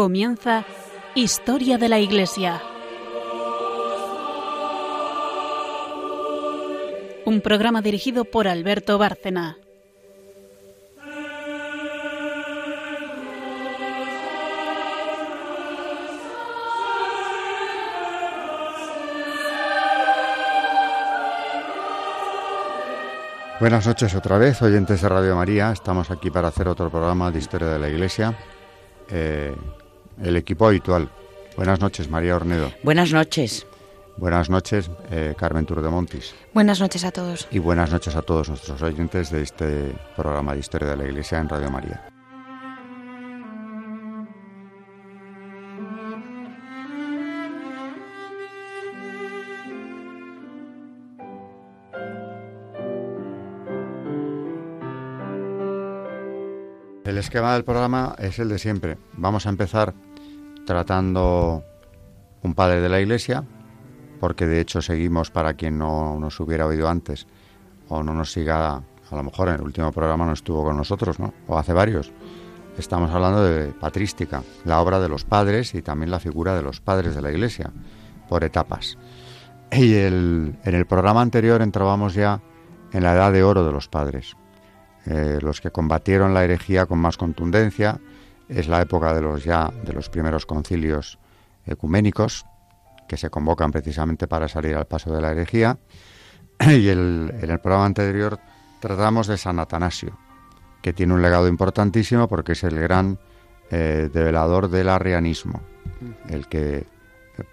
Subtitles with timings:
[0.00, 0.64] Comienza
[1.14, 2.62] Historia de la Iglesia.
[7.26, 9.58] Un programa dirigido por Alberto Bárcena.
[23.60, 25.72] Buenas noches otra vez, oyentes de Radio María.
[25.72, 28.34] Estamos aquí para hacer otro programa de Historia de la Iglesia.
[29.10, 29.54] Eh,
[30.22, 31.08] el equipo habitual.
[31.56, 32.72] Buenas noches, María Ornedo.
[32.82, 33.66] Buenas noches.
[34.16, 36.34] Buenas noches, eh, Carmen Turdemontis.
[36.52, 37.48] Buenas noches a todos.
[37.50, 41.38] Y buenas noches a todos nuestros oyentes de este programa de Historia de la Iglesia
[41.38, 42.10] en Radio María.
[57.04, 58.96] El esquema del programa es el de siempre.
[59.14, 59.94] Vamos a empezar
[60.70, 61.64] tratando
[62.44, 63.42] un padre de la Iglesia,
[64.20, 67.26] porque de hecho seguimos, para quien no nos hubiera oído antes
[67.88, 71.18] o no nos siga, a lo mejor en el último programa no estuvo con nosotros,
[71.18, 71.34] ¿no?
[71.48, 72.12] O hace varios.
[72.78, 76.80] Estamos hablando de patrística, la obra de los padres y también la figura de los
[76.80, 77.72] padres de la Iglesia,
[78.28, 78.96] por etapas.
[79.72, 82.40] Y el, en el programa anterior entrábamos ya
[82.92, 84.36] en la edad de oro de los padres.
[85.04, 87.98] Eh, los que combatieron la herejía con más contundencia,
[88.50, 91.18] es la época de los ya de los primeros concilios
[91.64, 92.44] ecuménicos
[93.08, 95.78] que se convocan precisamente para salir al paso de la herejía.
[96.68, 98.38] Y el, en el programa anterior
[98.80, 100.18] tratamos de San Atanasio
[100.82, 103.18] que tiene un legado importantísimo porque es el gran
[103.70, 105.60] eh, develador del arrianismo
[106.28, 106.86] el que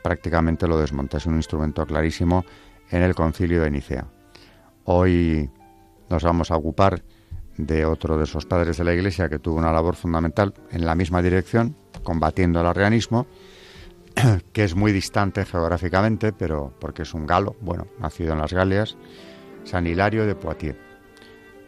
[0.04, 1.18] prácticamente lo desmonta.
[1.18, 2.46] Es un instrumento clarísimo
[2.90, 4.06] en el concilio de Nicea.
[4.86, 5.50] Hoy
[6.10, 7.04] nos vamos a ocupar
[7.58, 10.96] de otro de esos padres de la Iglesia que tuvo una labor fundamental en la
[10.96, 13.28] misma dirección, combatiendo el arrianismo,
[14.54, 18.98] que es muy distante geográficamente, pero porque es un galo, bueno, nacido en las Galias,
[19.64, 20.78] San Hilario de Poitiers.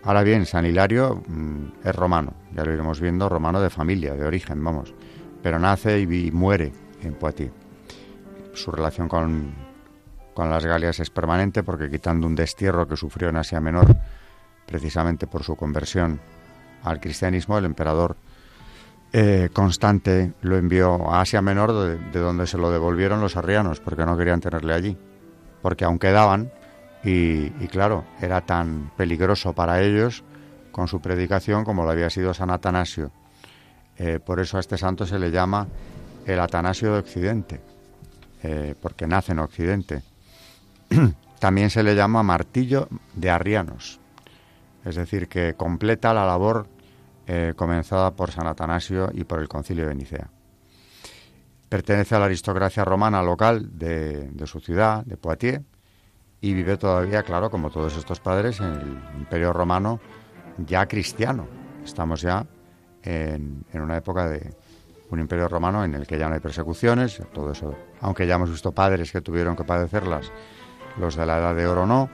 [0.04, 4.26] Ahora bien, San Hilario mmm, es romano, ya lo iremos viendo, romano de familia, de
[4.26, 4.94] origen, vamos,
[5.44, 7.54] pero nace y, y muere en Poitiers.
[8.54, 9.54] Su relación con,
[10.34, 13.96] con las Galias es permanente porque quitando un destierro que sufrió en Asia Menor,
[14.70, 16.20] precisamente por su conversión
[16.84, 18.16] al cristianismo, el emperador
[19.12, 23.80] eh, Constante lo envió a Asia Menor, de, de, donde se lo devolvieron los arrianos,
[23.80, 24.98] porque no querían tenerle allí,
[25.64, 26.52] porque aún quedaban,
[27.04, 30.24] y, y claro, era tan peligroso para ellos
[30.72, 33.12] con su predicación como lo había sido San Atanasio.
[33.98, 35.68] Eh, por eso a este santo se le llama
[36.26, 37.60] el Atanasio de Occidente,
[38.44, 40.04] eh, porque nace en Occidente.
[41.40, 43.99] También se le llama martillo de arrianos,
[44.86, 46.68] es decir, que completa la labor
[47.28, 50.30] eh, comenzada por San Atanasio y por el Concilio de Nicea.
[51.68, 55.64] Pertenece a la aristocracia romana local de, su ciudad, de Poitiers,
[56.42, 60.00] y vive todavía, claro, como todos estos padres, en el Imperio Romano
[60.58, 61.48] ya cristiano.
[61.84, 62.46] Estamos ya
[63.04, 64.56] en, en una época de
[65.12, 68.50] un Imperio Romano en el que ya no hay persecuciones, todo eso, aunque ya hemos
[68.50, 70.32] visto padres que tuvieron que padecerlas,
[70.98, 72.10] los de la Edad de Oro no,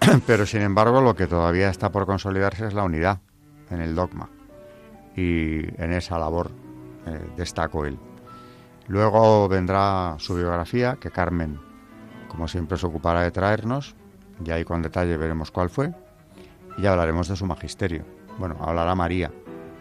[0.26, 3.20] pero sin embargo lo que todavía está por consolidarse es la unidad
[3.70, 4.30] en el dogma.
[5.16, 6.50] Y en esa labor
[7.06, 7.98] eh, destaco él.
[8.86, 11.58] Luego vendrá su biografía que Carmen,
[12.28, 13.94] como siempre, se ocupará de traernos.
[14.44, 15.92] Y ahí con detalle veremos cuál fue.
[16.78, 18.04] Y hablaremos de su magisterio.
[18.38, 19.32] Bueno, hablará María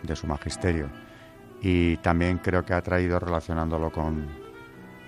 [0.01, 0.89] de su magisterio.
[1.61, 4.27] Y también creo que ha traído, relacionándolo con,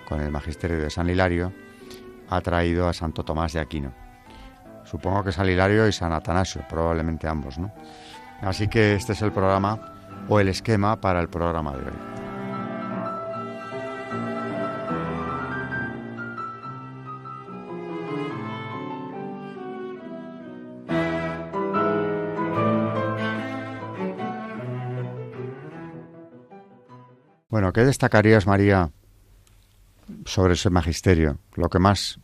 [0.08, 1.52] con el magisterio de San Hilario,
[2.30, 4.09] ha traído a Santo Tomás de Aquino
[4.90, 7.72] Supongo que San Hilario y San Atanasio, probablemente ambos, ¿no?
[8.42, 9.80] Así que este es el programa
[10.28, 12.10] o el esquema para el programa de hoy.
[27.50, 28.90] Bueno, ¿qué destacarías, María,
[30.26, 31.38] sobre ese magisterio?
[31.54, 32.20] Lo que más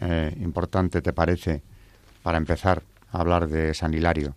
[0.00, 1.62] eh, importante te parece
[2.22, 4.34] para empezar a hablar de San Hilario?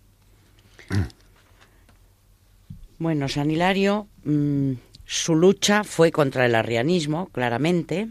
[2.98, 4.72] Bueno, San Hilario, mmm,
[5.04, 8.08] su lucha fue contra el arrianismo, claramente,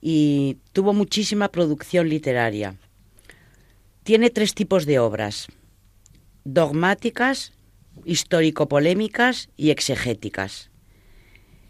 [0.00, 2.76] y tuvo muchísima producción literaria.
[4.04, 5.48] Tiene tres tipos de obras,
[6.44, 7.52] dogmáticas,
[8.04, 10.70] histórico-polémicas y exegéticas.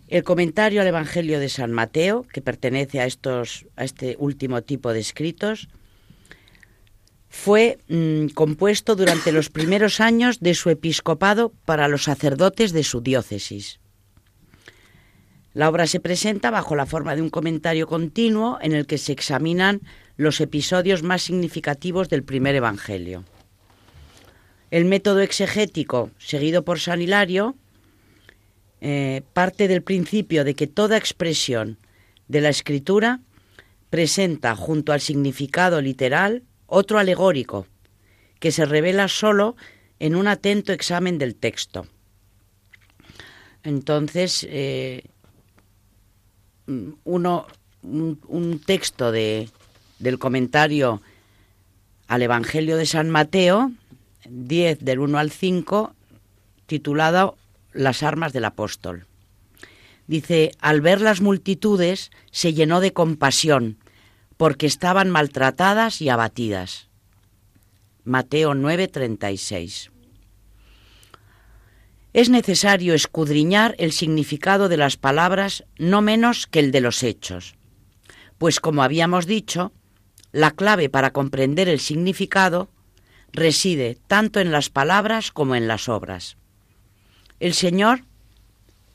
[0.08, 4.92] El comentario al Evangelio de San Mateo, que pertenece a, estos, a este último tipo
[4.92, 5.68] de escritos,
[7.34, 13.00] fue mmm, compuesto durante los primeros años de su episcopado para los sacerdotes de su
[13.00, 13.80] diócesis.
[15.52, 19.12] La obra se presenta bajo la forma de un comentario continuo en el que se
[19.12, 19.82] examinan
[20.16, 23.24] los episodios más significativos del primer Evangelio.
[24.70, 27.56] El método exegético seguido por San Hilario
[28.80, 31.78] eh, parte del principio de que toda expresión
[32.28, 33.20] de la escritura
[33.90, 37.66] presenta junto al significado literal otro alegórico,
[38.40, 39.56] que se revela solo
[39.98, 41.86] en un atento examen del texto.
[43.62, 45.04] Entonces, eh,
[47.04, 47.46] uno,
[47.82, 49.48] un, texto de,
[49.98, 51.00] del comentario
[52.06, 53.72] al Evangelio de San Mateo,
[54.28, 55.94] 10 del 1 al 5,
[56.66, 57.36] titulado
[57.72, 59.06] Las armas del apóstol.
[60.06, 63.78] Dice, al ver las multitudes se llenó de compasión,
[64.36, 66.88] porque estaban maltratadas y abatidas.
[68.04, 69.90] Mateo 9:36.
[72.12, 77.56] Es necesario escudriñar el significado de las palabras no menos que el de los hechos,
[78.38, 79.72] pues como habíamos dicho,
[80.30, 82.68] la clave para comprender el significado
[83.32, 86.36] reside tanto en las palabras como en las obras.
[87.40, 88.04] El Señor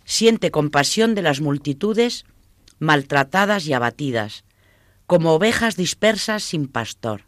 [0.05, 2.25] siente compasión de las multitudes
[2.79, 4.45] maltratadas y abatidas,
[5.09, 7.23] como ovejas dispersas sin pastor,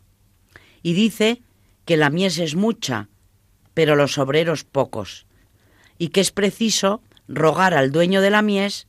[0.84, 1.42] y dice
[1.84, 3.10] que la mies es mucha,
[3.74, 5.26] pero los obreros pocos,
[5.98, 8.86] y que es preciso rogar al dueño de la mies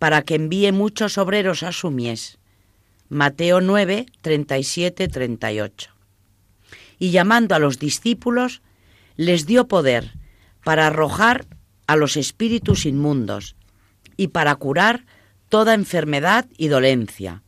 [0.00, 2.40] para que envíe muchos obreros a su mies.
[3.08, 5.90] Mateo 9, 37, 38.
[6.98, 8.60] Y llamando a los discípulos,
[9.14, 10.14] les dio poder
[10.64, 11.46] para arrojar
[11.86, 13.54] a los espíritus inmundos
[14.16, 15.06] y para curar
[15.48, 17.44] toda enfermedad y dolencia.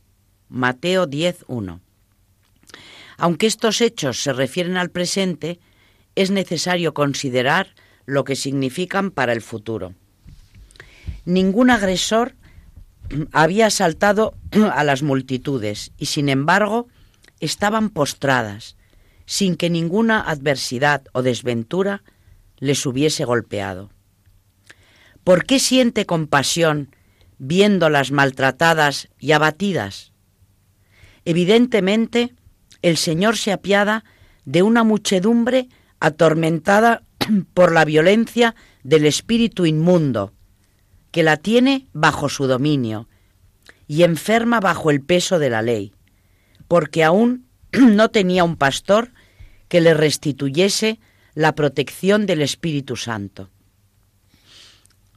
[0.49, 1.79] Mateo 10.1.
[3.17, 5.59] Aunque estos hechos se refieren al presente,
[6.15, 7.75] es necesario considerar
[8.05, 9.93] lo que significan para el futuro.
[11.25, 12.35] Ningún agresor
[13.31, 14.35] había asaltado
[14.73, 16.87] a las multitudes y sin embargo
[17.39, 18.75] estaban postradas,
[19.25, 22.03] sin que ninguna adversidad o desventura
[22.57, 23.89] les hubiese golpeado.
[25.23, 26.95] ¿Por qué siente compasión
[27.37, 30.11] viéndolas maltratadas y abatidas?
[31.25, 32.33] Evidentemente,
[32.81, 34.03] el Señor se apiada
[34.45, 35.67] de una muchedumbre
[35.99, 37.01] atormentada
[37.53, 40.33] por la violencia del espíritu inmundo,
[41.11, 43.07] que la tiene bajo su dominio
[43.87, 45.93] y enferma bajo el peso de la ley,
[46.67, 49.11] porque aún no tenía un pastor
[49.67, 50.99] que le restituyese
[51.33, 53.49] la protección del Espíritu Santo.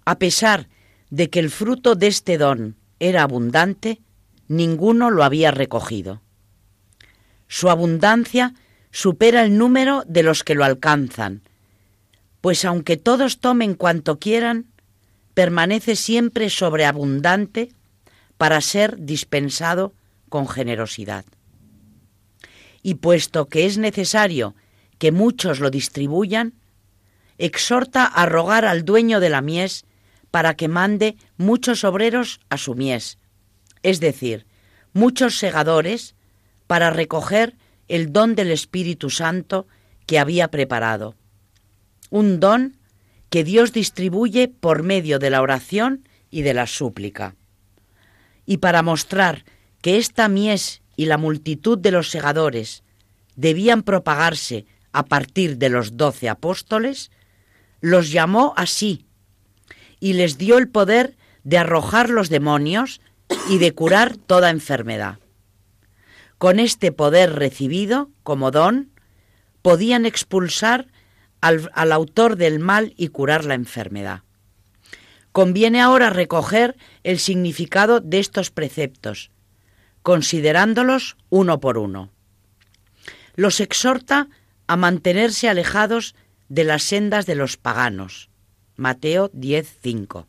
[0.05, 0.69] A pesar
[1.11, 4.01] de que el fruto de este don era abundante,
[4.49, 6.23] ninguno lo había recogido.
[7.47, 8.55] Su abundancia
[8.91, 11.43] supera el número de los que lo alcanzan,
[12.41, 14.67] pues aunque todos tomen cuanto quieran,
[15.35, 17.73] permanece siempre sobreabundante
[18.37, 19.95] para ser dispensado
[20.29, 21.25] con generosidad.
[22.83, 24.55] Y puesto que es necesario
[24.99, 26.55] que muchos lo distribuyan,
[27.39, 29.85] exhorta a rogar al dueño de la mies
[30.31, 33.18] para que mande muchos obreros a su mies,
[33.89, 34.47] es decir,
[34.93, 36.15] muchos segadores
[36.67, 37.57] para recoger
[37.89, 39.67] el don del Espíritu Santo
[40.07, 41.15] que había preparado.
[42.11, 42.77] Un don
[43.31, 47.35] que Dios distribuye por medio de la oración y de la súplica.
[48.45, 49.45] Y para mostrar
[49.81, 52.83] que esta mies y la multitud de los segadores
[53.37, 57.11] debían propagarse a partir de los doce apóstoles,
[57.81, 59.07] los llamó así
[60.01, 63.01] y les dio el poder de arrojar los demonios
[63.49, 65.19] y de curar toda enfermedad.
[66.39, 68.93] Con este poder recibido como don,
[69.63, 70.89] podían expulsar
[71.41, 74.23] al, autor del mal y curar la enfermedad.
[75.33, 79.31] Conviene ahora recoger el significado de estos preceptos,
[80.03, 82.11] considerándolos uno por uno.
[83.35, 84.29] Los exhorta
[84.67, 86.15] a mantenerse alejados
[86.49, 88.31] de las sendas de los paganos.
[88.77, 90.27] Mateo 10:5.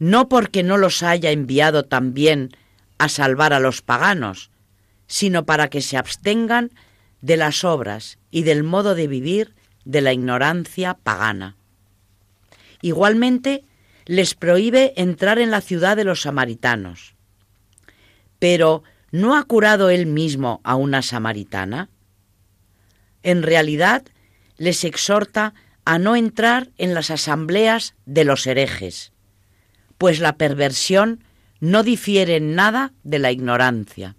[0.00, 2.50] No porque no los haya enviado también
[2.98, 4.50] a salvar a los paganos,
[5.06, 6.70] sino para que se abstengan
[7.20, 9.54] de las obras y del modo de vivir
[9.84, 11.56] de la ignorancia pagana.
[12.80, 13.62] Igualmente,
[14.06, 17.14] les prohíbe entrar en la ciudad de los samaritanos.
[18.38, 21.90] Pero, ¿no ha curado él mismo a una samaritana?
[23.22, 24.02] En realidad,
[24.56, 25.52] les exhorta
[25.84, 29.12] a no entrar en las asambleas de los herejes,
[30.00, 31.22] pues la perversión
[31.60, 34.16] no difiere en nada de la ignorancia.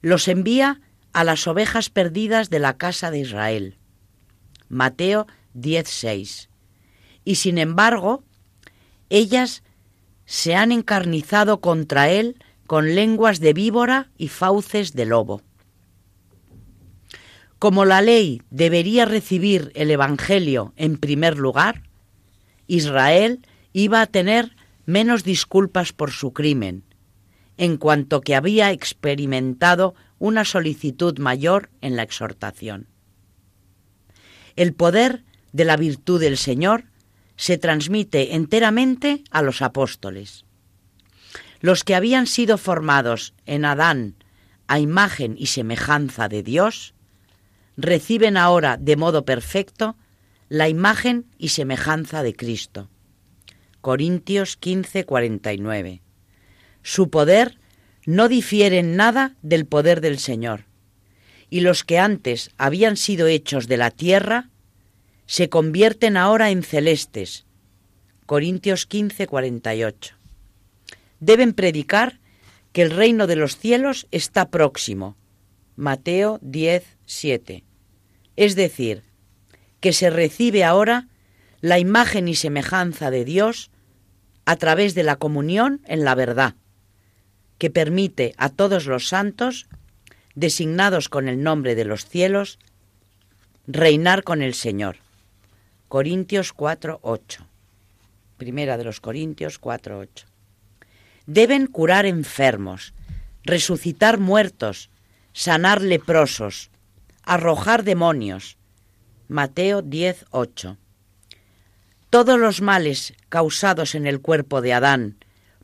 [0.00, 0.80] Los envía
[1.12, 3.76] a las ovejas perdidas de la casa de Israel.
[4.70, 6.48] Mateo 10:6.
[7.26, 8.24] Y sin embargo,
[9.10, 9.62] ellas
[10.24, 15.42] se han encarnizado contra él con lenguas de víbora y fauces de lobo.
[17.58, 21.82] Como la ley debería recibir el Evangelio en primer lugar,
[22.66, 23.42] Israel
[23.82, 24.56] iba a tener
[24.86, 26.82] menos disculpas por su crimen,
[27.56, 32.88] en cuanto que había experimentado una solicitud mayor en la exhortación.
[34.56, 36.86] El poder de la virtud del Señor
[37.36, 40.44] se transmite enteramente a los apóstoles.
[41.60, 44.16] Los que habían sido formados en Adán
[44.66, 46.94] a imagen y semejanza de Dios,
[47.76, 49.96] reciben ahora de modo perfecto
[50.48, 52.88] la imagen y semejanza de Cristo.
[53.80, 56.02] Corintios 15, 49.
[56.82, 57.58] Su poder
[58.06, 60.64] no difiere en nada del poder del Señor,
[61.48, 64.50] y los que antes habían sido hechos de la tierra
[65.26, 67.46] se convierten ahora en celestes.
[68.26, 70.14] Corintios 15, 48.
[71.20, 72.18] Deben predicar
[72.72, 75.16] que el reino de los cielos está próximo.
[75.76, 77.64] Mateo 10, 7.
[78.36, 79.02] Es decir,
[79.80, 81.08] que se recibe ahora
[81.60, 83.70] la imagen y semejanza de Dios
[84.44, 86.54] a través de la comunión en la verdad,
[87.58, 89.66] que permite a todos los santos,
[90.34, 92.58] designados con el nombre de los cielos,
[93.66, 94.96] reinar con el Señor.
[95.88, 97.46] Corintios 4, 8.
[98.36, 100.26] Primera de los Corintios 4, 8.
[101.26, 102.94] Deben curar enfermos,
[103.42, 104.90] resucitar muertos,
[105.32, 106.70] sanar leprosos,
[107.22, 108.56] arrojar demonios.
[109.28, 110.78] Mateo 10, 8.
[112.10, 115.18] Todos los males causados en el cuerpo de Adán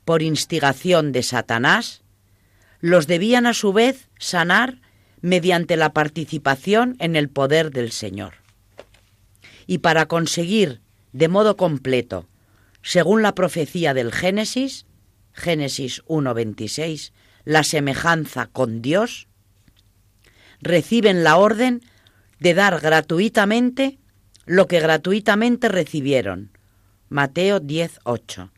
[0.04, 2.02] por instigación de Satanás,
[2.80, 4.80] los debían a su vez sanar
[5.22, 8.34] mediante la participación en el poder del Señor.
[9.66, 10.82] Y para conseguir
[11.12, 12.28] de modo completo,
[12.82, 14.84] según la profecía del Génesis,
[15.32, 17.12] Génesis 1.26,
[17.44, 19.28] la semejanza con Dios,
[20.60, 21.80] reciben la orden
[22.40, 23.98] de dar gratuitamente
[24.46, 26.50] lo que gratuitamente recibieron.
[27.08, 28.50] Mateo 10.8.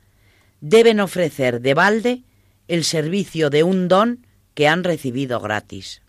[0.61, 2.23] Deben ofrecer de balde
[2.69, 6.03] el servicio de un don que han recibido gratis.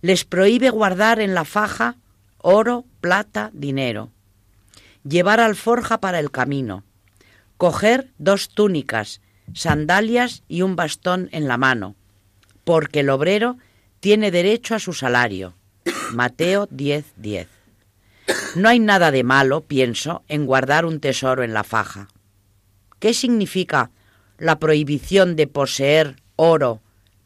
[0.00, 1.96] Les prohíbe guardar en la faja
[2.38, 4.10] oro, plata, dinero.
[5.04, 6.84] Llevar alforja para el camino.
[7.56, 9.20] Coger dos túnicas,
[9.52, 11.96] sandalias y un bastón en la mano,
[12.64, 13.58] porque el obrero
[14.00, 15.54] tiene derecho a su salario.
[16.12, 17.04] Mateo 10:10.
[17.16, 17.59] 10.
[18.54, 22.08] No hay nada de malo, pienso, en guardar un tesoro en la faja.
[22.98, 23.90] ¿Qué significa
[24.38, 26.80] la prohibición de poseer oro,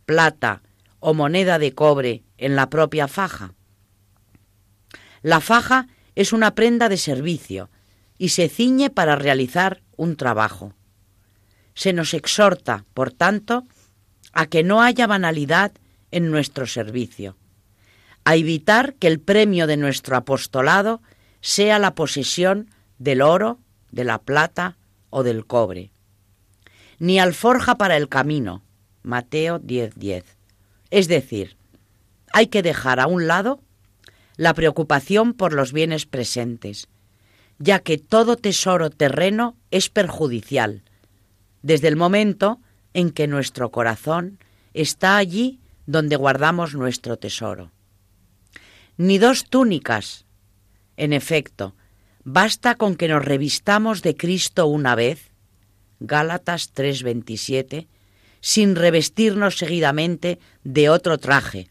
[0.07, 0.63] plata
[1.01, 3.55] o moneda de cobre en la propia faja?
[5.23, 7.71] La faja es una prenda de servicio
[8.19, 10.75] y se ciñe para realizar un trabajo.
[11.75, 13.65] Se nos exhorta, por tanto,
[14.33, 15.73] a que no haya banalidad
[16.11, 17.37] en nuestro servicio,
[18.25, 21.03] a evitar que el premio de nuestro apostolado
[21.41, 23.59] sea la posesión del oro,
[23.91, 24.79] de la plata
[25.11, 25.91] o del cobre.
[26.99, 28.63] Ni alforja para el camino,
[29.03, 29.95] Mateo 10:10.
[29.95, 30.25] 10.
[30.91, 31.57] Es decir,
[32.33, 33.61] hay que dejar a un lado
[34.37, 36.89] la preocupación por los bienes presentes,
[37.59, 40.83] ya que todo tesoro terreno es perjudicial,
[41.63, 42.61] desde el momento
[42.95, 44.39] en que nuestro corazón
[44.73, 47.71] está allí donde guardamos nuestro tesoro.
[48.97, 50.25] Ni dos túnicas.
[50.97, 51.75] En efecto,
[52.23, 55.33] basta con que nos revistamos de Cristo una vez,
[55.99, 57.89] Gálatas 3:27,
[58.41, 61.71] sin revestirnos seguidamente de otro traje,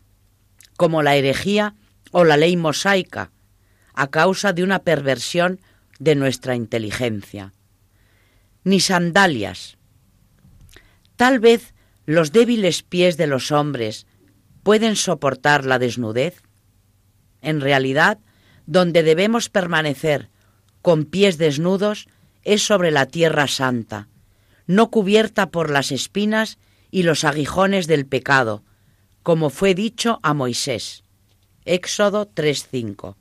[0.75, 1.75] como la herejía
[2.12, 3.32] o la ley mosaica,
[3.94, 5.62] a causa de una perversión
[6.00, 7.53] de nuestra inteligencia.
[8.65, 9.77] Ni sandalias.
[11.15, 11.74] Tal vez
[12.06, 14.08] los débiles pies de los hombres
[14.63, 16.43] pueden soportar la desnudez.
[17.44, 18.18] En realidad,
[18.66, 20.30] donde debemos permanecer
[20.82, 22.08] con pies desnudos
[22.44, 24.08] es sobre la tierra santa,
[24.66, 26.58] no cubierta por las espinas
[26.90, 28.64] y los aguijones del pecado,
[29.24, 31.04] como fue dicho a Moisés.
[31.66, 33.16] Éxodo 3.5.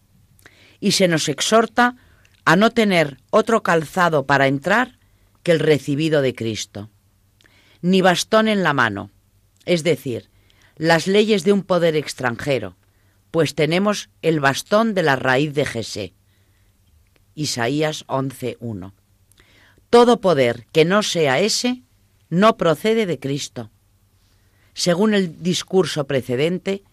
[0.80, 1.96] Y se nos exhorta
[2.44, 4.98] a no tener otro calzado para entrar
[5.42, 6.90] que el recibido de Cristo,
[7.80, 9.10] ni bastón en la mano,
[9.64, 10.30] es decir,
[10.76, 12.76] las leyes de un poder extranjero,
[13.32, 16.12] pues tenemos el bastón de la raíz de Jesé.
[17.34, 18.92] Isaías 11.1.
[19.90, 21.82] Todo poder que no sea ese
[22.28, 23.70] no procede de Cristo.
[24.74, 26.84] Según el discurso precedente,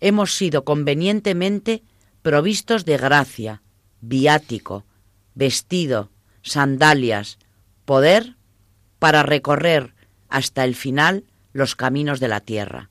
[0.00, 1.82] hemos sido convenientemente
[2.22, 3.62] provistos de gracia,
[4.00, 4.84] viático,
[5.34, 6.10] vestido,
[6.42, 7.38] sandalias,
[7.84, 8.36] poder
[9.00, 9.94] para recorrer
[10.28, 12.90] hasta el final los caminos de la tierra.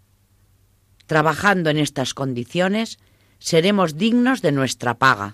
[1.10, 3.00] Trabajando en estas condiciones,
[3.40, 5.34] seremos dignos de nuestra paga.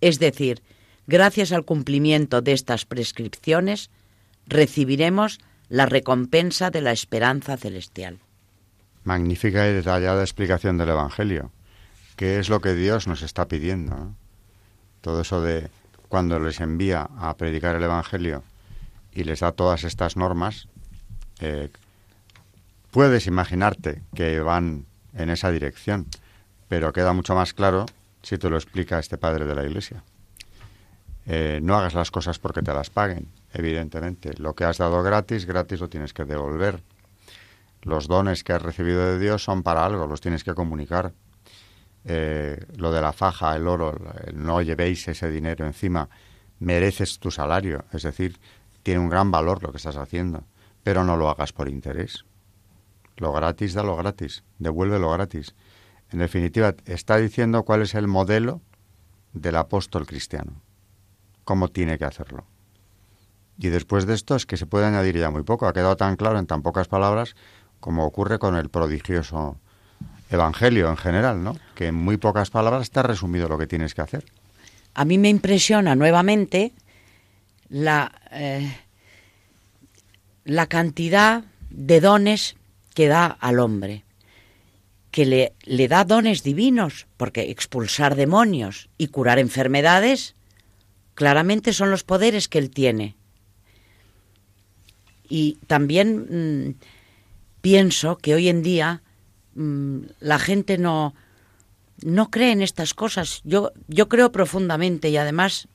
[0.00, 0.62] Es decir,
[1.06, 3.90] gracias al cumplimiento de estas prescripciones,
[4.46, 8.20] recibiremos la recompensa de la esperanza celestial.
[9.04, 11.52] Magnífica y detallada explicación del Evangelio.
[12.16, 14.14] ¿Qué es lo que Dios nos está pidiendo?
[15.02, 15.68] Todo eso de
[16.08, 18.42] cuando les envía a predicar el Evangelio
[19.12, 20.66] y les da todas estas normas,
[21.40, 21.68] eh,
[22.96, 26.06] puedes imaginarte que van en esa dirección,
[26.66, 27.84] pero queda mucho más claro
[28.22, 30.02] si te lo explica este padre de la Iglesia.
[31.26, 34.32] Eh, no hagas las cosas porque te las paguen, evidentemente.
[34.38, 36.82] Lo que has dado gratis, gratis lo tienes que devolver.
[37.82, 41.12] Los dones que has recibido de Dios son para algo, los tienes que comunicar.
[42.06, 43.94] Eh, lo de la faja, el oro,
[44.32, 46.08] no llevéis ese dinero encima,
[46.60, 48.38] mereces tu salario, es decir,
[48.82, 50.44] tiene un gran valor lo que estás haciendo,
[50.82, 52.24] pero no lo hagas por interés.
[53.16, 55.54] Lo gratis da lo gratis, devuelve lo gratis.
[56.10, 58.60] En definitiva, está diciendo cuál es el modelo
[59.32, 60.62] del apóstol cristiano,
[61.44, 62.46] cómo tiene que hacerlo.
[63.58, 66.16] Y después de esto es que se puede añadir ya muy poco, ha quedado tan
[66.16, 67.34] claro en tan pocas palabras
[67.80, 69.58] como ocurre con el prodigioso
[70.30, 71.56] Evangelio en general, ¿no?
[71.74, 74.24] Que en muy pocas palabras está resumido lo que tienes que hacer.
[74.94, 76.72] A mí me impresiona nuevamente
[77.68, 78.76] la, eh,
[80.44, 82.55] la cantidad de dones
[82.96, 84.04] que da al hombre,
[85.12, 90.34] que le, le da dones divinos, porque expulsar demonios y curar enfermedades
[91.14, 93.14] claramente son los poderes que él tiene.
[95.28, 96.74] Y también mm,
[97.60, 99.02] pienso que hoy en día
[99.56, 101.14] Mm, la gente no,
[102.04, 103.40] no cree en estas cosas.
[103.44, 105.66] Yo, yo creo profundamente y además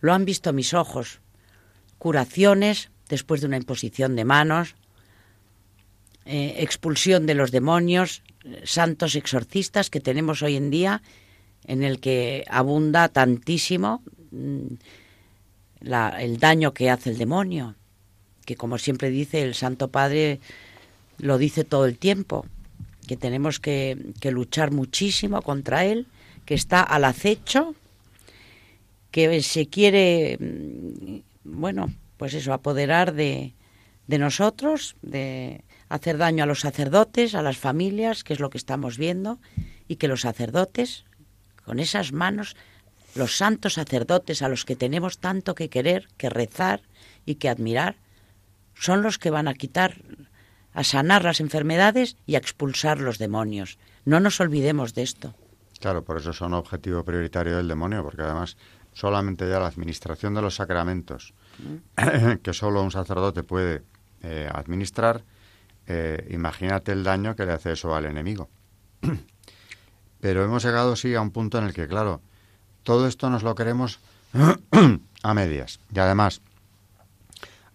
[0.00, 1.20] lo han visto mis ojos.
[1.98, 4.76] Curaciones después de una imposición de manos,
[6.32, 8.22] eh, expulsión de los demonios,
[8.62, 11.02] santos exorcistas que tenemos hoy en día,
[11.64, 14.74] en el que abunda tantísimo mm,
[16.20, 17.74] el daño que hace el demonio,
[18.44, 20.38] que como siempre dice el Santo Padre,
[21.18, 22.46] lo dice todo el tiempo
[23.08, 23.98] que tenemos que,
[24.30, 26.06] luchar muchísimo contra él,
[26.44, 27.74] que está al acecho,
[29.10, 33.52] que se quiere, mm, bueno, pues eso, apoderar de,
[34.06, 38.58] de nosotros, de hacer daño a los sacerdotes, a las familias, que es lo que
[38.58, 39.40] estamos viendo,
[39.88, 41.04] y que los sacerdotes,
[41.64, 42.56] con esas manos,
[43.16, 46.80] los santos sacerdotes a los que tenemos tanto que querer, que rezar
[47.26, 47.96] y que admirar,
[48.74, 50.00] son los que van a quitar
[50.72, 53.76] a sanar las enfermedades y a expulsar los demonios.
[54.04, 55.34] No nos olvidemos de esto.
[55.80, 58.56] Claro, por eso son objetivo prioritario del demonio, porque además
[58.92, 62.34] solamente ya la administración de los sacramentos, mm.
[62.42, 63.82] que solo un sacerdote puede
[64.22, 65.24] eh, administrar,
[65.92, 68.48] eh, imagínate el daño que le hace eso al enemigo.
[70.20, 72.20] Pero hemos llegado, sí, a un punto en el que, claro,
[72.84, 73.98] todo esto nos lo queremos
[75.22, 75.80] a medias.
[75.92, 76.42] Y además,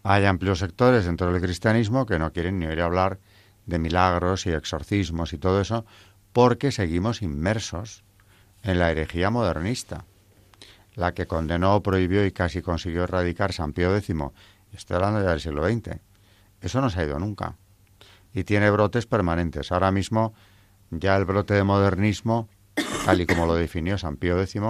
[0.03, 3.19] hay amplios sectores dentro del cristianismo que no quieren ni oír hablar
[3.65, 5.85] de milagros y exorcismos y todo eso
[6.31, 8.05] porque seguimos inmersos
[8.63, 10.05] en la herejía modernista,
[10.93, 14.15] la que condenó, prohibió y casi consiguió erradicar San Pío X.
[14.71, 15.99] Estoy hablando ya del siglo XX.
[16.61, 17.57] Eso no se ha ido nunca.
[18.35, 19.71] Y tiene brotes permanentes.
[19.71, 20.35] Ahora mismo
[20.91, 22.47] ya el brote de modernismo,
[23.05, 24.61] tal y como lo definió San Pío X,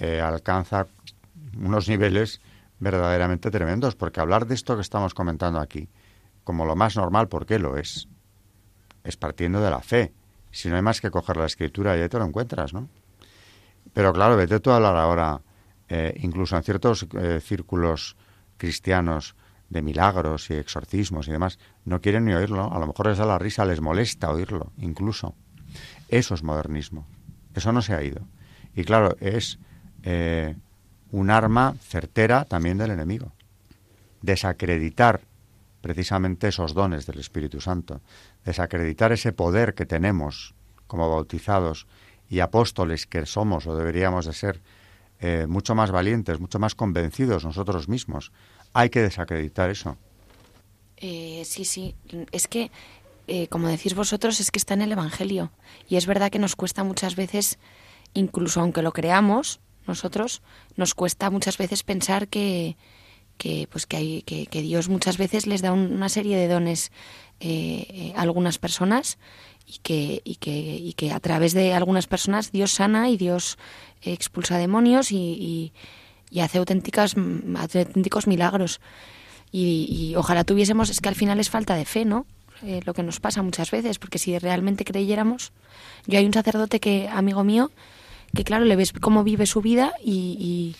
[0.00, 0.86] eh, alcanza
[1.58, 2.40] unos niveles
[2.78, 5.88] verdaderamente tremendos, porque hablar de esto que estamos comentando aquí,
[6.44, 8.08] como lo más normal, ¿por qué lo es?
[9.04, 10.12] Es partiendo de la fe.
[10.50, 12.88] Si no hay más que coger la escritura y ahí te lo encuentras, ¿no?
[13.92, 15.40] Pero claro, vete tú a hablar ahora,
[15.88, 18.16] eh, incluso en ciertos eh, círculos
[18.56, 19.34] cristianos,
[19.68, 22.72] de milagros y exorcismos y demás, no quieren ni oírlo.
[22.72, 25.34] A lo mejor les da la risa, les molesta oírlo, incluso.
[26.08, 27.06] Eso es modernismo.
[27.54, 28.22] Eso no se ha ido.
[28.74, 29.58] Y claro, es
[30.02, 30.54] eh,
[31.10, 33.32] un arma certera también del enemigo.
[34.22, 35.22] Desacreditar
[35.80, 38.00] precisamente esos dones del Espíritu Santo,
[38.44, 40.54] desacreditar ese poder que tenemos
[40.86, 41.86] como bautizados
[42.28, 44.60] y apóstoles que somos o deberíamos de ser
[45.20, 48.32] eh, mucho más valientes, mucho más convencidos nosotros mismos.
[48.76, 49.96] Hay que desacreditar eso.
[50.98, 51.94] Eh, sí, sí.
[52.30, 52.70] Es que,
[53.26, 55.50] eh, como decís vosotros, es que está en el Evangelio.
[55.88, 57.58] Y es verdad que nos cuesta muchas veces,
[58.12, 60.42] incluso aunque lo creamos, nosotros
[60.76, 62.76] nos cuesta muchas veces pensar que,
[63.38, 66.92] que pues que, hay, que, Dios muchas veces les da una serie de dones
[67.40, 69.16] eh, a algunas personas
[69.66, 73.56] y que, y, que, y que a través de algunas personas Dios sana y Dios
[74.02, 75.72] expulsa demonios y, y,
[76.40, 77.14] hace auténticas,
[77.56, 78.80] auténticos milagros.
[79.52, 82.26] Y, ojalá tuviésemos, es que al final es falta de fe, ¿no?
[82.62, 85.52] Eh, lo que nos pasa muchas veces, porque si realmente creyéramos,
[86.06, 87.70] yo hay un sacerdote que, amigo mío,
[88.34, 90.74] que claro, le ves cómo vive su vida y,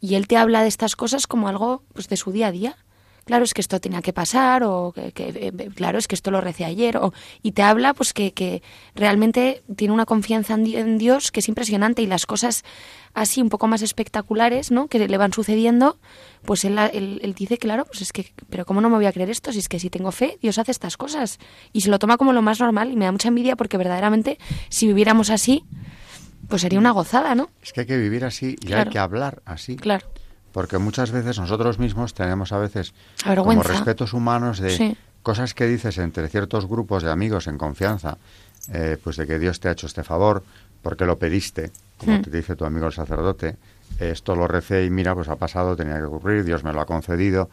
[0.00, 2.76] y, él te habla de estas cosas como algo pues, de su día a día
[3.24, 6.40] claro, es que esto tenía que pasar, o que, eh, claro, es que esto lo
[6.40, 8.62] recé ayer, o, y te habla pues que, que
[8.94, 12.64] realmente tiene una confianza en, Dios que es impresionante y las cosas
[13.14, 14.88] así un poco más espectaculares, ¿no?
[14.88, 15.98] Que le van sucediendo,
[16.44, 19.30] pues él, él, dice, claro, pues es que, pero ¿cómo no me voy a creer
[19.30, 19.52] esto?
[19.52, 21.38] Si es que si tengo fe, Dios hace estas cosas.
[21.72, 24.38] Y se lo toma como lo más normal y me da mucha envidia porque verdaderamente
[24.68, 25.64] si viviéramos así,
[26.48, 27.50] pues sería una gozada, ¿no?
[27.62, 29.76] Es que hay que vivir así y hay que hablar así.
[29.76, 30.06] Claro
[30.54, 35.98] porque muchas veces nosotros mismos tenemos a veces como respetos humanos de cosas que dices
[35.98, 38.18] entre ciertos grupos de amigos en confianza,
[38.72, 40.44] eh, pues de que Dios te ha hecho este favor,
[40.80, 42.22] porque lo pediste, como hmm.
[42.22, 43.56] te dice tu amigo el sacerdote,
[43.98, 46.86] esto lo recé y mira, pues ha pasado, tenía que ocurrir, Dios me lo ha
[46.86, 47.50] concedido.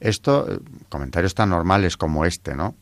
[0.00, 2.74] Esto, eh, comentarios tan normales como este, ¿no?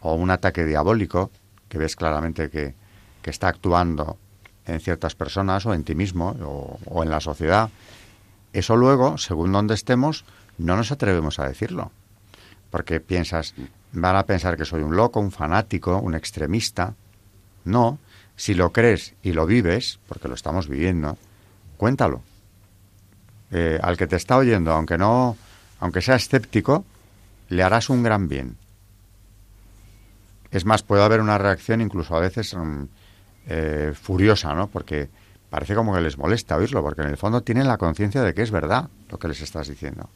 [0.00, 1.30] O un ataque diabólico,
[1.68, 2.74] que ves claramente que,
[3.20, 4.16] que está actuando
[4.64, 7.68] en ciertas personas o en ti mismo o, o en la sociedad,
[8.54, 10.24] eso luego, según donde estemos,
[10.58, 11.90] no nos atrevemos a decirlo.
[12.70, 13.54] Porque piensas,
[13.92, 16.94] van a pensar que soy un loco, un fanático, un extremista.
[17.64, 17.98] No,
[18.36, 21.18] si lo crees y lo vives, porque lo estamos viviendo,
[21.76, 22.22] cuéntalo.
[23.50, 25.36] Eh, al que te está oyendo, aunque no,
[25.80, 26.84] aunque sea escéptico,
[27.48, 28.56] le harás un gran bien.
[30.52, 32.84] Es más, puede haber una reacción incluso a veces mm,
[33.48, 34.68] eh, furiosa, ¿no?
[34.68, 35.08] Porque
[35.54, 38.42] parece como que les molesta oírlo, porque en el fondo tienen la conciencia de que
[38.42, 40.08] es verdad lo que les estás diciendo.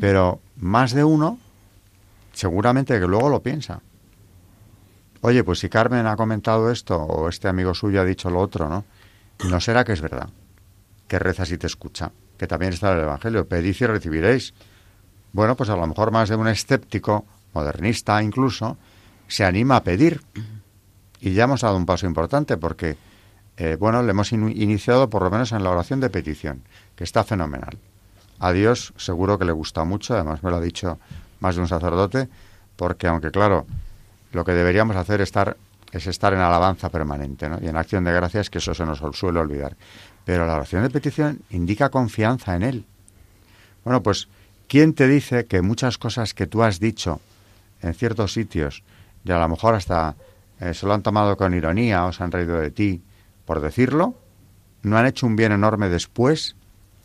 [0.00, 1.38] Pero más de uno,
[2.32, 3.80] seguramente que luego lo piensa.
[5.20, 8.68] Oye, pues si Carmen ha comentado esto, o este amigo suyo ha dicho lo otro,
[8.68, 8.84] ¿no?
[9.48, 10.28] No será que es verdad,
[11.06, 14.52] que reza si te escucha, que también está en el Evangelio, pedid y recibiréis.
[15.32, 18.76] Bueno, pues a lo mejor más de un escéptico, modernista incluso,
[19.28, 20.20] se anima a pedir.
[21.20, 22.96] Y ya hemos dado un paso importante, porque
[23.62, 26.62] eh, bueno, le hemos iniciado por lo menos en la oración de petición,
[26.96, 27.76] que está fenomenal.
[28.38, 30.98] A Dios seguro que le gusta mucho, además me lo ha dicho
[31.40, 32.30] más de un sacerdote,
[32.76, 33.66] porque aunque claro,
[34.32, 35.58] lo que deberíamos hacer estar,
[35.92, 37.58] es estar en alabanza permanente ¿no?
[37.60, 39.76] y en acción de gracias, que eso se nos suele olvidar.
[40.24, 42.86] Pero la oración de petición indica confianza en Él.
[43.84, 44.28] Bueno, pues,
[44.68, 47.20] ¿quién te dice que muchas cosas que tú has dicho
[47.82, 48.82] en ciertos sitios,
[49.22, 50.14] y a lo mejor hasta
[50.60, 53.02] eh, se lo han tomado con ironía o se han reído de ti,
[53.50, 54.14] por decirlo,
[54.82, 56.54] no han hecho un bien enorme después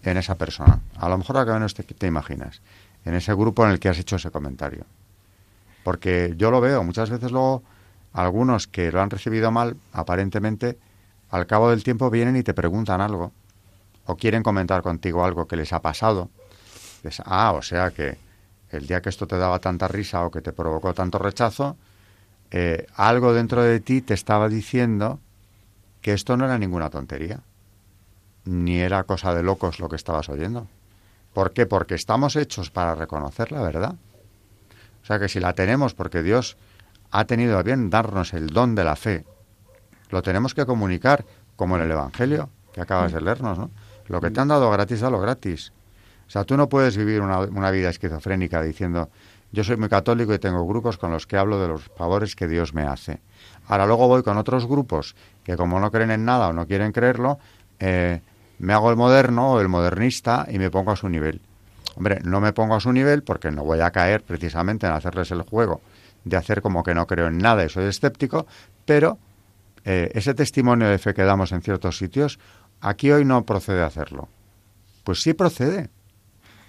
[0.03, 0.79] en esa persona.
[0.95, 2.61] A lo mejor acá menos te, te imaginas,
[3.03, 4.85] en ese grupo en el que has hecho ese comentario.
[5.83, 7.63] Porque yo lo veo, muchas veces luego
[8.13, 10.77] algunos que lo han recibido mal, aparentemente,
[11.31, 13.31] al cabo del tiempo vienen y te preguntan algo,
[14.05, 16.29] o quieren comentar contigo algo que les ha pasado.
[17.25, 18.19] ah, o sea que
[18.69, 21.75] el día que esto te daba tanta risa o que te provocó tanto rechazo,
[22.51, 25.19] eh, algo dentro de ti te estaba diciendo
[26.05, 27.39] que esto no era ninguna tontería,
[28.43, 30.67] ni era cosa de locos lo que estabas oyendo.
[31.33, 31.65] ¿Por qué?
[31.65, 33.95] Porque estamos hechos para reconocer la verdad.
[35.01, 36.57] O sea que si la tenemos porque Dios
[37.09, 39.25] ha tenido a bien darnos el don de la fe,
[40.11, 43.71] lo tenemos que comunicar, como en el Evangelio que acabas de leernos, ¿no?
[44.05, 45.73] Lo que te han dado gratis, dalo gratis.
[46.27, 49.09] O sea, tú no puedes vivir una, una vida esquizofrénica diciendo,
[49.51, 52.47] yo soy muy católico y tengo grupos con los que hablo de los favores que
[52.47, 53.21] Dios me hace.
[53.67, 56.91] Ahora luego voy con otros grupos que como no creen en nada o no quieren
[56.91, 57.39] creerlo,
[57.79, 58.21] eh,
[58.59, 61.41] me hago el moderno o el modernista y me pongo a su nivel.
[61.95, 65.31] Hombre, no me pongo a su nivel porque no voy a caer precisamente en hacerles
[65.31, 65.81] el juego
[66.25, 68.47] de hacer como que no creo en nada y soy escéptico,
[68.85, 69.17] pero
[69.85, 72.39] eh, ese testimonio de fe que damos en ciertos sitios,
[72.81, 74.27] aquí hoy no procede a hacerlo.
[75.03, 75.89] Pues sí procede.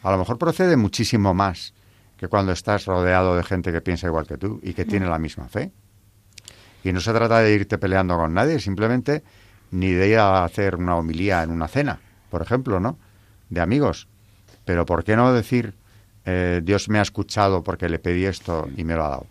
[0.02, 1.72] A lo mejor procede muchísimo más
[2.18, 5.18] que cuando estás rodeado de gente que piensa igual que tú y que tiene la
[5.18, 5.72] misma fe.
[6.86, 9.24] Y no se trata de irte peleando con nadie, simplemente
[9.72, 11.98] ni de ir a hacer una homilía en una cena,
[12.30, 12.96] por ejemplo, ¿no?
[13.50, 14.06] De amigos.
[14.64, 15.74] Pero ¿por qué no decir,
[16.26, 19.26] eh, Dios me ha escuchado porque le pedí esto y me lo ha dado?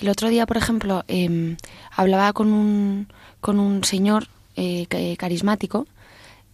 [0.00, 1.58] El otro día, por ejemplo, em,
[1.94, 4.86] hablaba con un, con un señor eh,
[5.18, 5.86] carismático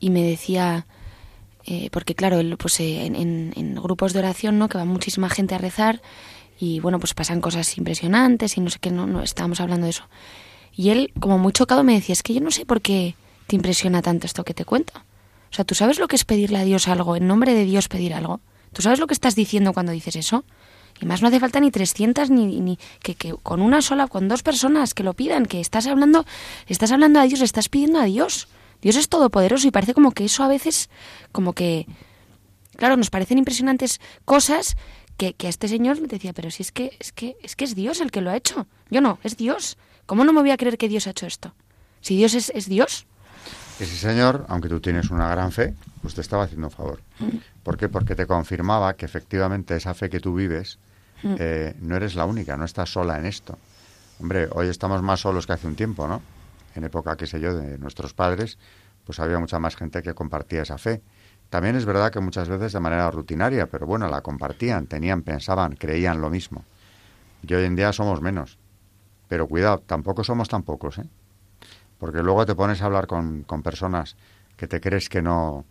[0.00, 0.88] y me decía,
[1.64, 4.68] eh, porque claro, pues, en, en, grupos de oración, ¿no?
[4.68, 6.02] Que va muchísima gente a rezar
[6.58, 9.90] y bueno, pues pasan cosas impresionantes y no sé qué, no, no estábamos hablando de
[9.90, 10.04] eso.
[10.74, 13.14] Y él, como muy chocado, me decía, es que yo no sé por qué
[13.46, 14.92] te impresiona tanto esto que te cuento.
[15.50, 17.88] O sea, ¿tú sabes lo que es pedirle a Dios algo, en nombre de Dios
[17.88, 18.40] pedir algo?
[18.72, 20.44] ¿Tú sabes lo que estás diciendo cuando dices eso?
[21.00, 24.28] Y más no hace falta ni 300 ni, ni que, que, con una sola, con
[24.28, 26.26] dos personas que lo pidan, que estás hablando,
[26.66, 28.48] estás hablando a Dios, estás pidiendo a Dios.
[28.82, 30.90] Dios es todopoderoso y parece como que eso a veces
[31.32, 31.86] como que
[32.78, 34.76] Claro, nos parecen impresionantes cosas
[35.18, 37.64] que, que a este señor le decía, pero si es que, es que, es que
[37.64, 38.66] es Dios el que lo ha hecho.
[38.88, 39.76] Yo no, es Dios.
[40.06, 41.54] ¿Cómo no me voy a creer que Dios ha hecho esto?
[42.00, 43.06] Si Dios es, es Dios.
[43.78, 47.02] Ese señor, aunque tú tienes una gran fe, pues te estaba haciendo un favor.
[47.62, 47.88] ¿Por qué?
[47.88, 50.78] Porque te confirmaba que efectivamente esa fe que tú vives
[51.22, 53.58] eh, no eres la única, no estás sola en esto.
[54.20, 56.22] Hombre, hoy estamos más solos que hace un tiempo, ¿no?
[56.74, 58.58] En época, qué sé yo, de nuestros padres,
[59.04, 61.00] pues había mucha más gente que compartía esa fe.
[61.50, 65.76] También es verdad que muchas veces de manera rutinaria, pero bueno, la compartían, tenían, pensaban,
[65.76, 66.64] creían lo mismo.
[67.42, 68.58] Y hoy en día somos menos.
[69.28, 71.08] Pero cuidado, tampoco somos tan pocos, ¿eh?
[71.98, 74.16] Porque luego te pones a hablar con, con personas
[74.56, 75.64] que te crees que no,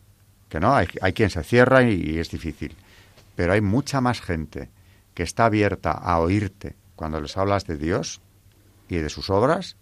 [0.49, 2.75] que no, hay, hay quien se cierra y, y es difícil.
[3.35, 4.69] Pero hay mucha más gente
[5.13, 8.21] que está abierta a oírte cuando les hablas de Dios
[8.89, 9.77] y de sus obras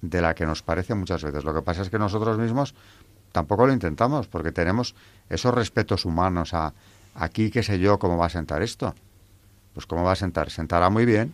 [0.00, 1.44] de la que nos parece muchas veces.
[1.44, 2.74] Lo que pasa es que nosotros mismos
[3.32, 4.94] tampoco lo intentamos porque tenemos
[5.28, 6.72] esos respetos humanos a
[7.14, 8.94] aquí, qué sé yo, cómo va a sentar esto.
[9.74, 11.32] Pues cómo va a sentar, sentará muy bien.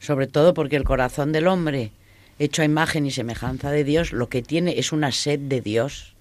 [0.00, 1.92] Sobre todo porque el corazón del hombre,
[2.38, 6.14] hecho a imagen y semejanza de Dios, lo que tiene es una sed de Dios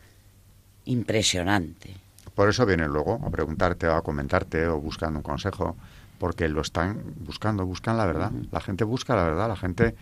[0.86, 1.96] impresionante.
[2.34, 5.76] Por eso vienen luego a preguntarte o a comentarte o buscando un consejo,
[6.18, 8.32] porque lo están buscando, buscan la verdad.
[8.52, 9.96] La gente busca la verdad, la gente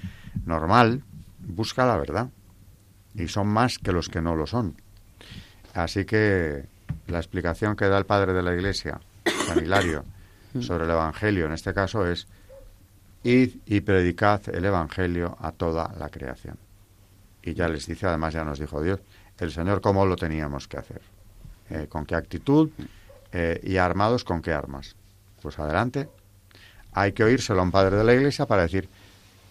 [0.46, 1.02] normal
[1.40, 2.30] busca la verdad.
[3.16, 4.76] Y son más que los que no lo son.
[5.74, 6.66] Así que
[7.08, 9.00] la explicación que da el padre de la iglesia,
[9.48, 10.04] San Hilario,
[10.62, 12.28] sobre el Evangelio en este caso es
[13.24, 16.58] id y predicad el Evangelio a toda la creación.
[17.44, 19.00] Y ya les dice, además ya nos dijo Dios,
[19.40, 21.02] el Señor cómo lo teníamos que hacer,
[21.70, 22.70] eh, con qué actitud
[23.32, 24.96] eh, y armados con qué armas.
[25.42, 26.10] Pues adelante,
[26.94, 28.88] hay que oírselo a un padre de la iglesia para decir,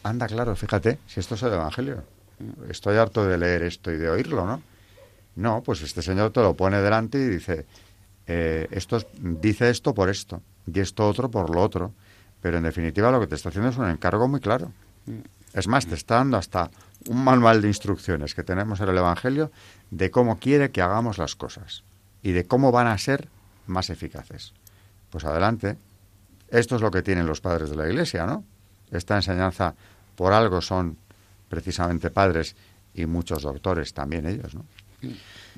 [0.02, 2.02] anda claro, fíjate, si esto es el Evangelio,
[2.68, 4.62] estoy harto de leer esto y de oírlo, ¿no?
[5.36, 7.66] No, pues este señor te lo pone delante y dice,
[8.26, 10.42] eh, esto es- dice esto por esto
[10.72, 11.92] y esto otro por lo otro.
[12.40, 14.70] Pero en definitiva lo que te está haciendo es un encargo muy claro.
[15.52, 16.70] Es más, te está dando hasta
[17.08, 19.50] un manual de instrucciones que tenemos en el Evangelio
[19.90, 21.84] de cómo quiere que hagamos las cosas
[22.22, 23.28] y de cómo van a ser
[23.66, 24.52] más eficaces.
[25.10, 25.76] Pues adelante.
[26.48, 28.44] Esto es lo que tienen los padres de la Iglesia, ¿no?
[28.90, 29.74] Esta enseñanza
[30.14, 30.96] por algo son
[31.54, 32.56] precisamente padres
[32.94, 34.64] y muchos doctores también ellos, ¿no?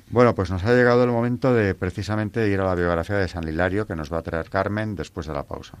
[0.09, 3.47] Bueno, pues nos ha llegado el momento de precisamente ir a la biografía de San
[3.47, 5.77] Hilario que nos va a traer Carmen después de la pausa.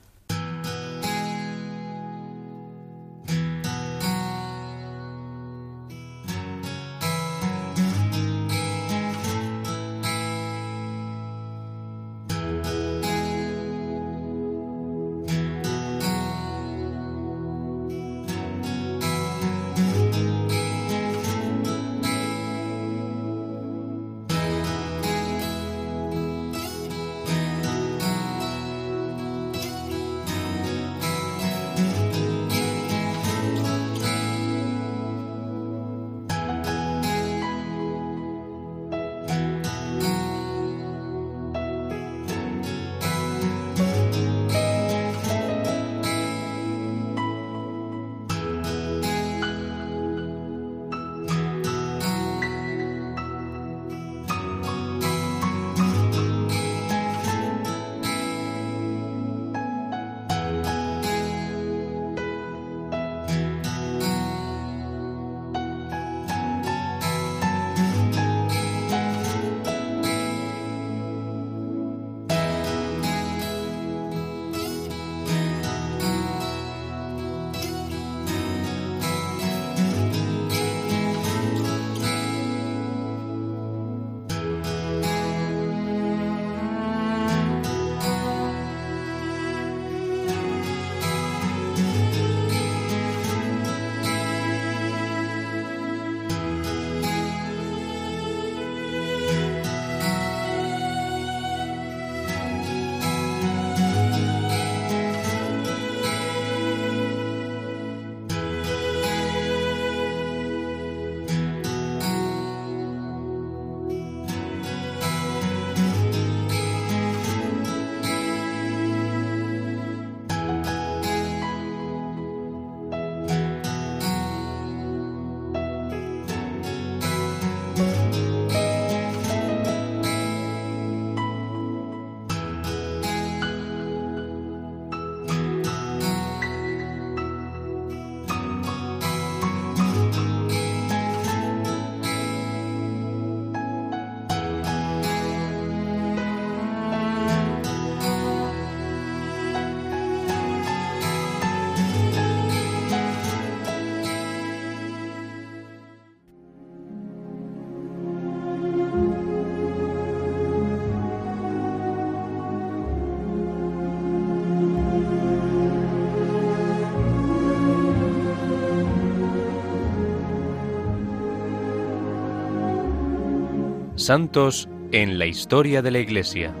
[174.07, 176.53] Santos en la historia de la Iglesia.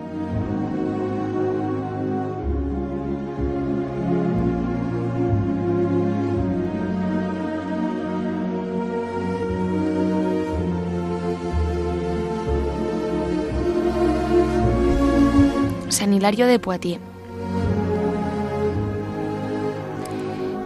[15.87, 16.99] San Hilario de Poitiers.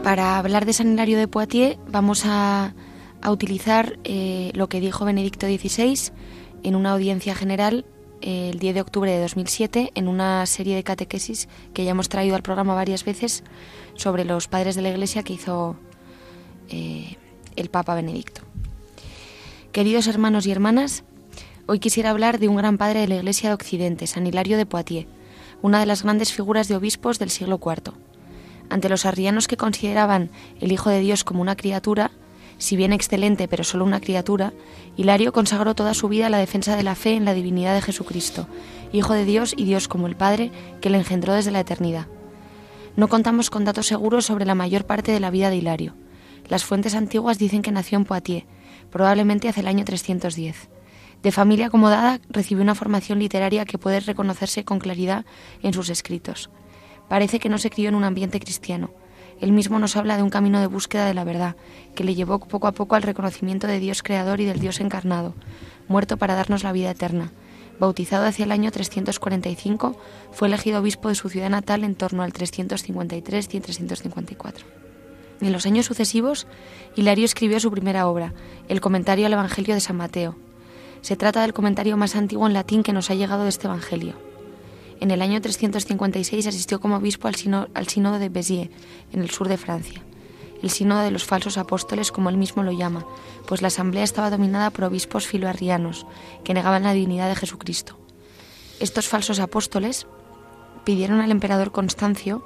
[0.04, 2.74] Para hablar de San Hilario de Poitiers vamos a,
[3.30, 6.12] utilizar eh, lo que dijo Benedicto XVI
[6.64, 7.86] en una audiencia general
[8.22, 12.10] eh, el 10 de octubre de 2007 en una serie de catequesis que ya hemos
[12.10, 13.44] traído al programa varias veces
[13.96, 15.76] sobre los padres de la Iglesia que hizo
[16.70, 17.18] eh,
[17.56, 18.42] el Papa Benedicto.
[19.72, 21.04] Queridos hermanos y hermanas,
[21.66, 24.66] hoy quisiera hablar de un gran padre de la Iglesia de Occidente, San Hilario de
[24.66, 25.08] Poitiers,
[25.62, 27.94] una de las grandes figuras de obispos del siglo IV.
[28.70, 32.12] Ante los arrianos que consideraban el Hijo de Dios como una criatura,
[32.62, 34.54] si bien excelente pero solo una criatura,
[34.96, 37.82] Hilario consagró toda su vida a la defensa de la fe en la divinidad de
[37.82, 38.48] Jesucristo,
[38.94, 42.06] Hijo de Dios y Dios como el Padre, que le engendró desde la eternidad.
[42.96, 45.96] No contamos con datos seguros sobre la mayor parte de la vida de Hilario.
[46.50, 48.46] Las fuentes antiguas dicen que nació en Poitiers,
[48.92, 50.70] probablemente hacia el año 310.
[51.24, 55.26] De familia acomodada, recibió una formación literaria que puede reconocerse con claridad
[55.64, 56.52] en sus escritos.
[57.10, 58.92] Parece que no se crió en un ambiente cristiano.
[59.42, 61.56] Él mismo nos habla de un camino de búsqueda de la verdad,
[61.96, 65.34] que le llevó poco a poco al reconocimiento de Dios creador y del Dios encarnado,
[65.88, 67.32] muerto para darnos la vida eterna.
[67.80, 69.98] Bautizado hacia el año 345,
[70.32, 74.66] fue elegido obispo de su ciudad natal en torno al 353 y 354.
[75.42, 76.48] En los años sucesivos,
[76.96, 78.34] Hilario escribió su primera obra,
[78.70, 80.38] el Comentario al Evangelio de San Mateo,
[81.02, 84.31] se trata del comentario más antiguo en latín que nos ha llegado de este Evangelio.
[85.02, 88.70] En el año 356 asistió como obispo al, sínodo de Béziers,
[89.12, 90.04] en el sur de Francia.
[90.62, 93.08] El sínodo de los falsos apóstoles, como él mismo lo llama,
[93.48, 96.06] pues la asamblea estaba dominada por obispos filoarrianos,
[96.44, 97.98] que negaban la divinidad de Jesucristo.
[98.80, 100.06] Estos falsos apóstoles
[100.84, 102.46] pidieron al emperador Constancio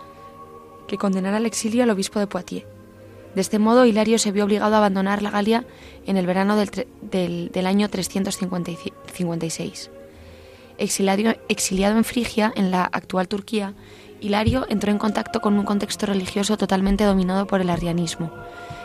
[0.88, 2.66] que condenara al exilio al obispo de Poitiers.
[3.36, 5.66] De este modo, Hilario se vio obligado a abandonar la Galia
[6.06, 9.90] en el verano del, año 356.
[10.78, 13.74] Exiliado, en Frigia, en la actual Turquía,
[14.22, 18.32] Hilario entró en contacto con un contexto religioso totalmente dominado por el arrianismo.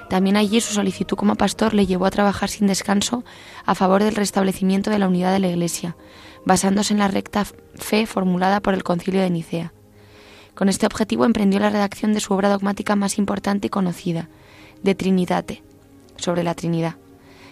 [0.08, 3.24] También allí su solicitud como pastor le llevó a trabajar sin descanso
[3.64, 5.96] a favor del restablecimiento de la unidad de la Iglesia,
[6.44, 9.72] basándose en la recta fe formulada por el concilio de Nicea.
[10.54, 14.28] Con este objetivo emprendió la redacción de su obra dogmática más importante y conocida,
[14.82, 15.62] de Trinitate,
[16.16, 16.96] sobre la Trinidad.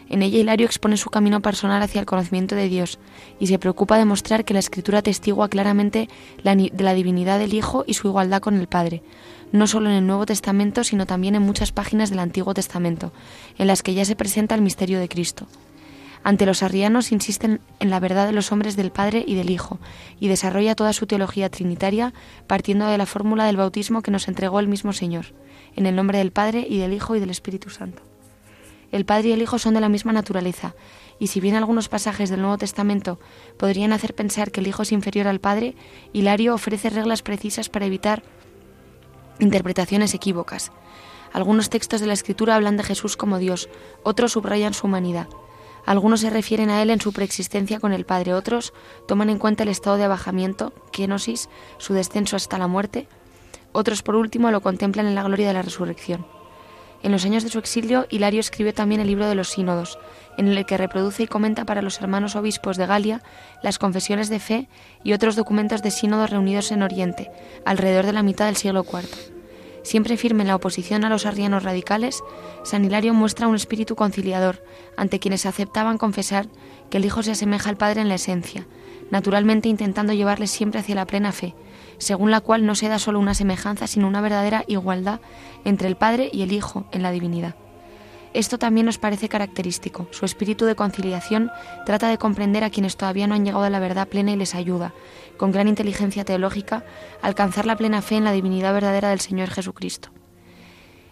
[0.09, 2.99] En ella Hilario expone su camino personal hacia el conocimiento de Dios
[3.39, 6.09] y se preocupa de mostrar que la Escritura testigua claramente
[6.43, 9.03] de la divinidad del Hijo y su igualdad con el Padre,
[9.53, 13.13] no solo en el Nuevo Testamento, sino también en muchas páginas del Antiguo Testamento,
[13.59, 15.47] en las que ya se presenta el misterio de Cristo.
[16.25, 19.79] Ante los arrianos insisten en la verdad de los hombres del Padre y del Hijo,
[20.19, 22.13] y desarrolla toda su teología trinitaria
[22.47, 25.27] partiendo de la fórmula del bautismo que nos entregó el mismo Señor
[25.77, 28.08] en el nombre del Padre y del Hijo y del Espíritu Santo.
[28.91, 30.75] El Padre y el Hijo son de la misma naturaleza,
[31.19, 33.19] y si bien algunos pasajes del Nuevo Testamento
[33.59, 35.75] podrían hacer pensar que el Hijo es inferior al Padre,
[36.13, 38.23] Hilario ofrece reglas precisas para evitar
[39.39, 40.73] interpretaciones equívocas.
[41.33, 43.69] Algunos textos de la Escritura hablan de Jesús como Dios,
[44.03, 45.29] otros subrayan su humanidad.
[45.85, 48.73] Algunos se refieren a él en su preexistencia con el Padre, otros
[49.07, 51.49] toman en cuenta el estado de abajamiento, kenosis,
[51.79, 53.09] su descenso hasta la muerte,
[53.73, 56.27] otros, por último, lo contemplan en la gloria de la resurrección.
[57.03, 59.99] En los años de su exilio, Hilario escribió también el libro de los sínodos,
[60.37, 63.23] en el que reproduce y comenta para los hermanos obispos de Galia
[63.63, 64.69] las confesiones de fe
[65.05, 67.31] y otros documentos de sínodos reunidos en Oriente,
[67.65, 69.09] alrededor de la mitad del siglo IV.
[69.83, 72.23] Siempre firme en la oposición a los arrianos radicales,
[72.63, 74.63] San Hilario muestra un espíritu conciliador
[74.97, 76.49] ante quienes aceptaban confesar
[76.91, 78.67] que el Hijo se asemeja al Padre en la esencia,
[79.11, 81.55] naturalmente intentando llevarles siempre hacia la plena fe,
[81.99, 85.21] según la cual no se da solo una semejanza, sino una verdadera igualdad
[85.65, 87.55] entre el Padre y el Hijo en la divinidad.
[88.35, 90.07] Esto también nos parece característico.
[90.11, 91.51] Su espíritu de conciliación
[91.87, 94.55] trata de comprender a quienes todavía no han llegado a la verdad plena y les
[94.55, 94.93] ayuda,
[95.37, 96.85] con gran inteligencia teológica,
[97.23, 100.11] a alcanzar la plena fe en la divinidad verdadera del Señor Jesucristo.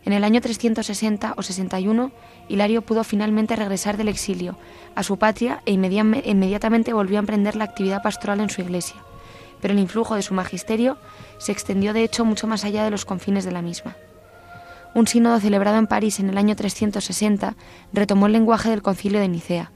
[0.05, 2.13] En el año 360 o 61,
[2.49, 4.57] Hilario pudo finalmente regresar del exilio
[4.95, 9.06] a su patria e inmediatamente volvió a emprender la actividad pastoral en su iglesia
[9.61, 10.99] pero el influjo de su magisterio
[11.39, 13.97] se extendió de hecho mucho más allá de los confines de la misma.
[14.95, 17.55] Un sínodo celebrado en París en el año 360
[17.93, 19.71] retomó el lenguaje del concilio de Nicea.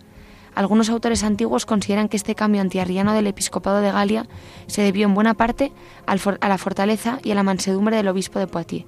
[0.55, 4.27] Algunos autores antiguos consideran que este cambio antiarriano del episcopado de Galia
[4.67, 5.73] se debió en buena parte
[6.07, 6.17] a
[6.49, 8.87] la fortaleza y a la mansedumbre del obispo de Poitiers.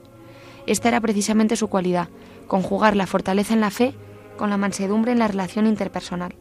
[0.66, 2.09] Esta era precisamente su cualidad,
[2.47, 3.95] conjugar la fortaleza en la fe
[4.36, 6.34] con la mansedumbre en la relación interpersonal.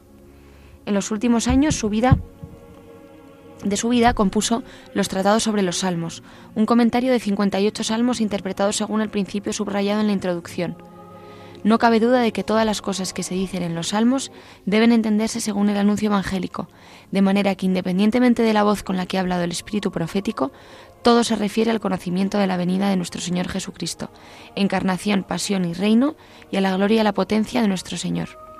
[0.85, 2.17] En los últimos años su vida
[3.63, 6.23] de su vida compuso los tratados sobre los salmos,
[6.55, 10.75] un comentario de 58 salmos interpretados según el principio subrayado en la introducción.
[11.63, 14.31] No cabe duda de que todas las cosas que se dicen en los salmos
[14.65, 16.67] deben entenderse según el anuncio evangélico,
[17.11, 20.51] de manera que independientemente de la voz con la que ha hablado el espíritu profético,
[21.03, 24.09] todo se refiere al conocimiento de la venida de nuestro Señor Jesucristo,
[24.55, 26.15] encarnación, pasión y reino,
[26.51, 28.50] y a la gloria y la potencia de nuestro Señor.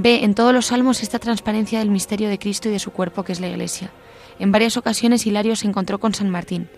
[0.00, 3.24] Ve en todos los salmos esta transparencia del misterio de Cristo y de su cuerpo
[3.24, 3.90] que es la Iglesia.
[4.38, 6.68] En varias ocasiones Hilario se encontró con San Martín.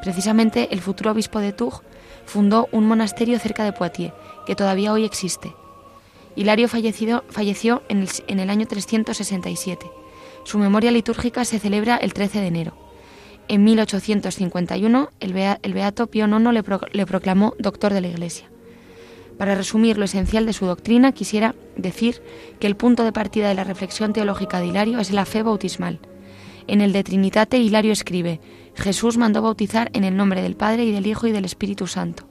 [0.00, 1.80] Precisamente el futuro obispo de Tours
[2.24, 4.14] fundó un monasterio cerca de Poitiers,
[4.46, 5.52] que todavía hoy existe.
[6.36, 8.06] Hilario falleció en
[8.38, 9.90] el, año 367.
[10.44, 12.78] Su memoria litúrgica se celebra el 13 de enero.
[13.48, 15.32] En 1851, el,
[15.72, 18.48] beato Pío IX le proclamó doctor de la Iglesia.
[19.38, 22.20] Para resumir lo esencial de su doctrina, quisiera decir
[22.58, 26.00] que el punto de partida de la reflexión teológica de Hilario es la fe bautismal.
[26.66, 28.40] En el de Trinitate, Hilario escribe,
[28.74, 32.24] Jesús mandó bautizar en el nombre del Padre y del Hijo y del Espíritu Santo.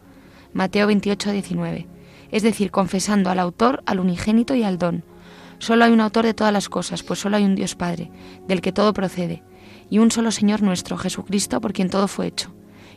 [0.54, 1.88] Mateo 28, 19.
[2.30, 5.06] Es decir, confesando al autor, al unigénito y al don.
[5.60, 8.12] Solo hay un autor de todas las cosas, pues solo hay un Dios Padre,
[8.48, 9.44] del que todo procede,
[9.90, 12.54] y un solo Señor nuestro, Jesucristo, por quien todo fue hecho,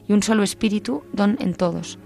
[0.09, 1.99] y un solo Espíritu, don en todos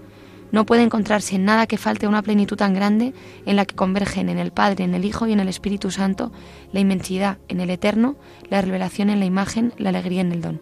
[0.55, 3.13] no puede encontrarse en nada que falte una plenitud tan grande
[3.45, 6.31] en la que convergen en el Padre, en el Hijo y en el Espíritu Santo
[6.71, 8.15] la inmensidad en el Eterno,
[8.49, 10.61] la revelación en la imagen, la alegría en el don.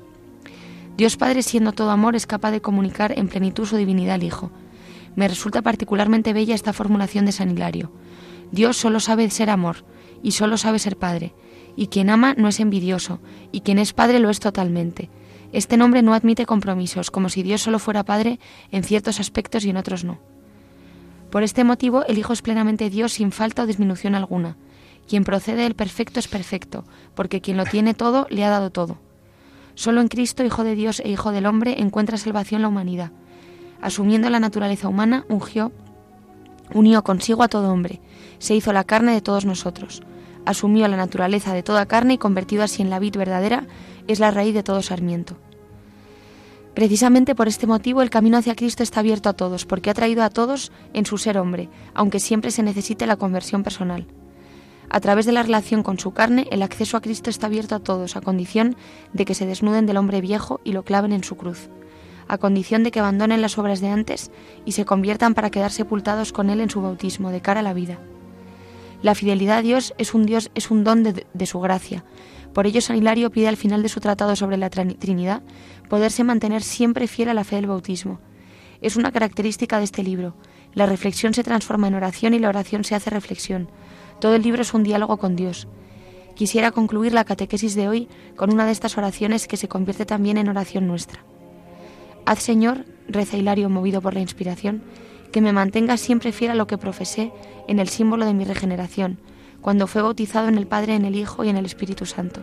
[0.97, 4.49] Dios Padre, siendo todo amor, es capaz de comunicar en plenitud su divinidad al Hijo.
[5.15, 7.91] Me resulta particularmente bella esta formulación de San Hilario.
[8.51, 9.85] Dios solo sabe ser amor
[10.23, 11.35] y solo sabe ser Padre,
[11.75, 13.19] y quien ama no es envidioso,
[13.51, 15.11] y quien es Padre lo es totalmente
[15.53, 18.39] este nombre no admite compromisos, como si Dios solo fuera Padre
[18.71, 20.19] en ciertos aspectos y en otros no.
[21.29, 24.57] Por este motivo, el Hijo es plenamente Dios sin falta o disminución alguna.
[25.07, 28.97] Quien procede del perfecto es perfecto, porque quien lo tiene todo le ha dado todo.
[29.75, 33.11] Solo en Cristo, Hijo de Dios e Hijo del hombre, encuentra salvación la humanidad.
[33.81, 35.71] Asumiendo la naturaleza humana, ungió,
[36.73, 38.01] unió consigo a todo hombre,
[38.39, 40.01] se hizo la carne de todos nosotros.
[40.45, 43.65] Asumió la naturaleza de toda carne y convertido así en la vid verdadera,
[44.07, 45.37] es la raíz de todo sarmiento.
[46.73, 50.23] Precisamente por este motivo el camino hacia Cristo está abierto a todos, porque ha traído
[50.23, 54.07] a todos en su ser hombre, aunque siempre se necesite la conversión personal.
[54.89, 57.79] A través de la relación con su carne, el acceso a Cristo está abierto a
[57.79, 58.75] todos, a condición
[59.13, 61.69] de que se desnuden del hombre viejo y lo claven en su cruz,
[62.27, 64.31] a condición de que abandonen las obras de antes
[64.65, 67.73] y se conviertan para quedar sepultados con Él en su bautismo, de cara a la
[67.73, 67.99] vida.
[69.03, 72.03] La fidelidad a Dios es un Dios, es un don de, de su gracia,
[72.53, 75.41] por ello, San Hilario pide al final de su tratado sobre la Trinidad
[75.89, 78.19] poderse mantener siempre fiel a la fe del bautismo.
[78.81, 80.35] Es una característica de este libro.
[80.73, 83.69] La reflexión se transforma en oración y la oración se hace reflexión.
[84.19, 85.67] Todo el libro es un diálogo con Dios.
[86.35, 90.37] Quisiera concluir la catequesis de hoy con una de estas oraciones que se convierte también
[90.37, 91.23] en oración nuestra.
[92.25, 94.83] Haz, Señor, reza Hilario movido por la inspiración,
[95.33, 97.33] que me mantenga siempre fiel a lo que profesé
[97.67, 99.17] en el símbolo de mi regeneración,
[99.61, 102.41] cuando fue bautizado en el Padre, en el Hijo y en el Espíritu Santo.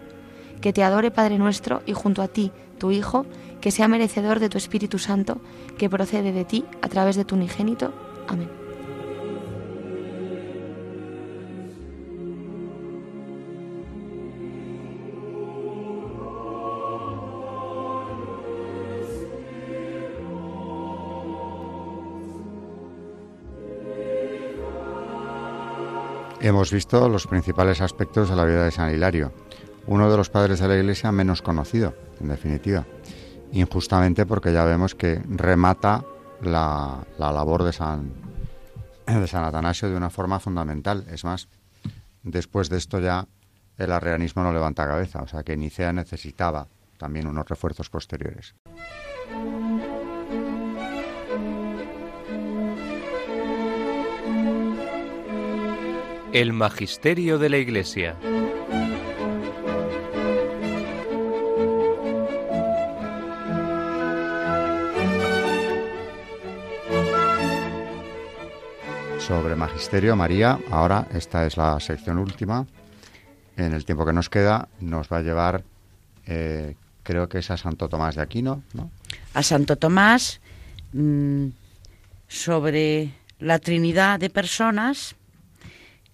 [0.61, 3.25] Que te adore, Padre nuestro, y junto a ti, tu Hijo,
[3.61, 5.41] que sea merecedor de tu Espíritu Santo,
[5.79, 7.95] que procede de ti a través de tu unigénito.
[8.27, 8.60] Amén.
[26.43, 29.31] Hemos visto los principales aspectos de la vida de San Hilario,
[29.87, 32.87] uno de los padres de la Iglesia menos conocido, en definitiva,
[33.53, 36.03] injustamente porque ya vemos que remata
[36.41, 38.15] la, labor de San,
[39.07, 41.05] de San Atanasio de una forma fundamental.
[41.11, 41.49] Es más,
[42.23, 43.27] después de esto ya
[43.77, 48.55] el arrianismo no levanta cabeza, o sea que Nicea necesitaba también unos refuerzos posteriores.
[56.33, 58.15] El Magisterio de la Iglesia.
[69.19, 72.65] Sobre Magisterio, María, ahora esta es la sección última.
[73.57, 75.65] En el tiempo que nos queda nos va a llevar,
[76.27, 78.89] eh, creo que es a Santo Tomás de Aquino, ¿no?
[79.35, 80.41] A Santo Tomás
[80.93, 81.47] mm,
[82.29, 85.17] sobre la Trinidad de personas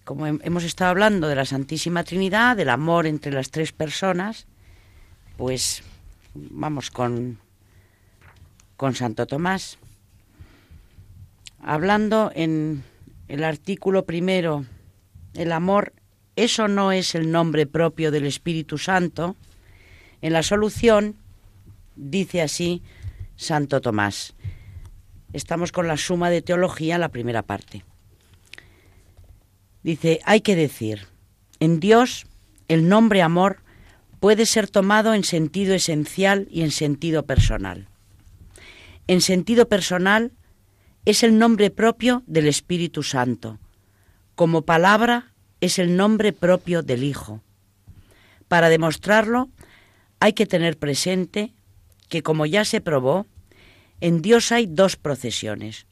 [0.07, 4.47] como hemos estado hablando de la Santísima Trinidad, del amor entre las tres personas,
[5.35, 5.83] pues
[6.33, 7.39] vamos con,
[8.77, 9.77] con Santo Tomás.
[11.61, 12.85] Hablando en
[13.27, 14.63] el artículo primero,
[15.33, 15.91] el amor
[16.37, 19.35] ¿eso no es el nombre propio del Espíritu Santo?
[20.21, 21.17] En la solución
[21.97, 22.81] dice así
[23.35, 24.35] Santo Tomás.
[25.33, 27.83] Estamos con la suma de teología, la primera parte.
[29.87, 31.07] Dice, hay que decir,
[31.61, 32.27] en Dios
[32.67, 33.59] el nombre amor
[34.19, 37.87] puede ser tomado en sentido esencial y en sentido personal.
[39.07, 40.33] En sentido personal
[41.05, 43.59] es el nombre propio del Espíritu Santo.
[44.35, 45.31] Como palabra
[45.61, 47.41] es el nombre propio del Hijo.
[48.49, 49.47] Para demostrarlo
[50.19, 51.53] hay que tener presente
[52.09, 53.25] que, como ya se probó,
[54.01, 55.87] en Dios hay dos procesiones.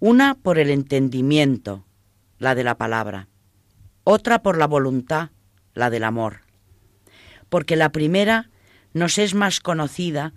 [0.00, 1.84] Una por el entendimiento,
[2.38, 3.28] la de la palabra.
[4.04, 5.30] Otra por la voluntad,
[5.74, 6.40] la del amor.
[7.48, 8.50] Porque la primera
[8.92, 10.32] nos es más conocida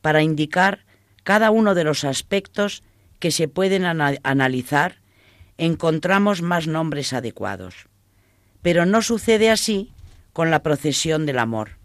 [0.00, 0.84] para indicar
[1.24, 2.82] cada uno de los aspectos
[3.18, 5.00] que se pueden analizar,
[5.58, 7.88] encontramos más nombres adecuados.
[8.62, 9.92] Pero no sucede así
[10.32, 11.78] con la procesión del amor.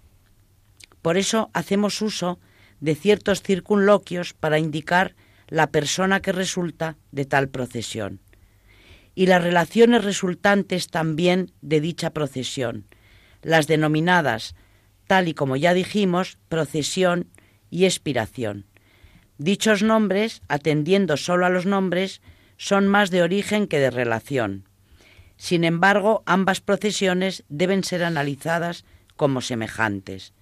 [1.01, 2.39] Por eso hacemos uso
[2.79, 5.15] de ciertos circunloquios para indicar
[5.47, 8.19] la persona que resulta de tal procesión
[9.15, 12.85] y las relaciones resultantes también de dicha procesión,
[13.41, 14.55] las denominadas,
[15.07, 17.27] tal y como ya dijimos, procesión
[17.69, 18.65] y expiración.
[19.37, 22.21] Dichos nombres, atendiendo solo a los nombres,
[22.57, 24.67] son más de origen que de relación.
[25.35, 28.85] Sin embargo, ambas procesiones deben ser analizadas
[29.15, 30.33] como semejantes.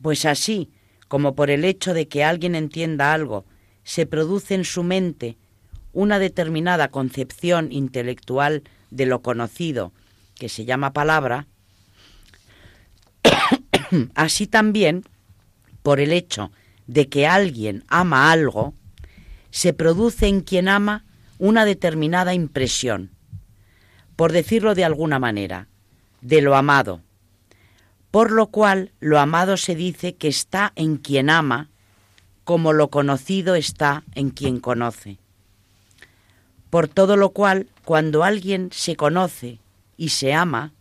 [0.00, 0.70] Pues así,
[1.08, 3.44] como por el hecho de que alguien entienda algo,
[3.84, 5.36] se produce en su mente
[5.96, 9.92] una determinada concepción intelectual de lo conocido,
[10.34, 11.46] que se llama palabra,
[14.14, 15.04] así también,
[15.82, 16.52] por el hecho
[16.86, 18.74] de que alguien ama algo,
[19.50, 21.06] se produce en quien ama
[21.38, 23.12] una determinada impresión,
[24.16, 25.66] por decirlo de alguna manera,
[26.20, 27.00] de lo amado,
[28.10, 31.70] por lo cual lo amado se dice que está en quien ama,
[32.44, 35.20] como lo conocido está en quien conoce.
[36.70, 39.60] Por todo lo cual, cuando alguien se conoce
[39.96, 40.72] y se ama,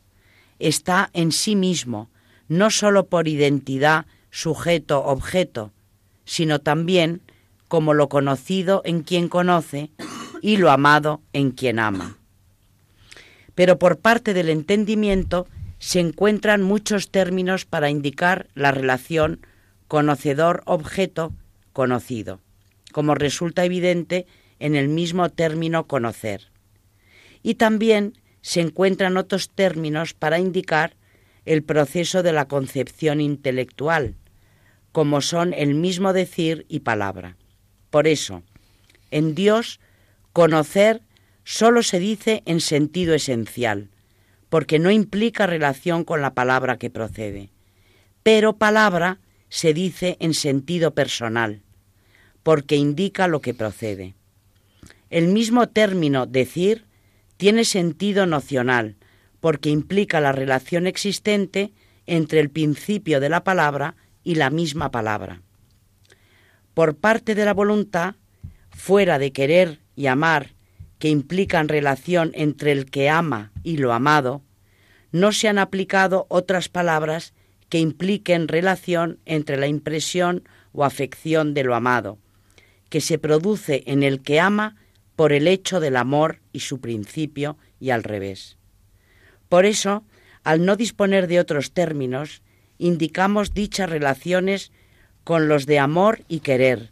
[0.59, 2.09] está en sí mismo,
[2.47, 5.71] no sólo por identidad sujeto-objeto,
[6.25, 7.21] sino también
[7.67, 9.91] como lo conocido en quien conoce
[10.41, 12.17] y lo amado en quien ama.
[13.55, 15.47] Pero por parte del entendimiento
[15.79, 19.39] se encuentran muchos términos para indicar la relación
[19.87, 21.33] conocedor-objeto
[21.73, 22.39] conocido,
[22.91, 24.25] como resulta evidente
[24.65, 26.49] en el mismo término conocer.
[27.43, 30.95] Y también se encuentran otros términos para indicar
[31.45, 34.15] el proceso de la concepción intelectual,
[34.91, 37.37] como son el mismo decir y palabra.
[37.91, 38.41] Por eso,
[39.11, 39.79] en Dios,
[40.33, 41.03] conocer
[41.43, 43.89] solo se dice en sentido esencial,
[44.49, 47.51] porque no implica relación con la palabra que procede.
[48.23, 51.61] Pero palabra se dice en sentido personal,
[52.41, 54.15] porque indica lo que procede.
[55.15, 56.87] El mismo término decir
[57.37, 58.97] tiene sentido nocional,
[59.39, 61.71] porque implica la relación existente
[62.05, 63.95] entre el principio de la palabra
[64.25, 65.41] y la misma palabra.
[66.73, 68.15] Por parte de la voluntad,
[68.71, 70.53] fuera de querer y amar,
[70.99, 74.41] que implican relación entre el que ama y lo amado,
[75.13, 77.33] no se han aplicado otras palabras
[77.69, 80.43] que impliquen relación entre la impresión
[80.73, 82.17] o afección de lo amado,
[82.89, 84.75] que se produce en el que ama
[85.15, 88.57] por el hecho del amor y su principio y al revés.
[89.49, 90.03] Por eso,
[90.43, 92.41] al no disponer de otros términos,
[92.77, 94.71] indicamos dichas relaciones
[95.23, 96.91] con los de amor y querer,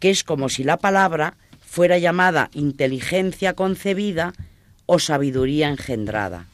[0.00, 4.32] que es como si la palabra fuera llamada inteligencia concebida
[4.86, 6.46] o sabiduría engendrada.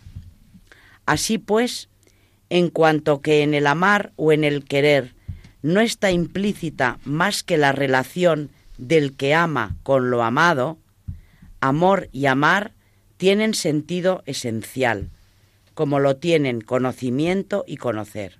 [1.06, 1.88] Así pues,
[2.50, 5.14] en cuanto que en el amar o en el querer
[5.62, 10.78] no está implícita más que la relación del que ama con lo amado,
[11.64, 12.74] amor y amar
[13.16, 15.08] tienen sentido esencial,
[15.72, 18.38] como lo tienen conocimiento y conocer.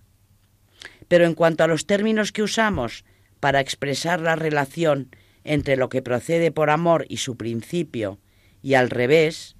[1.08, 3.06] Pero en cuanto a los términos que usamos
[3.40, 5.08] para expresar la relación
[5.42, 8.18] entre lo que procede por amor y su principio,
[8.62, 9.56] y al revés,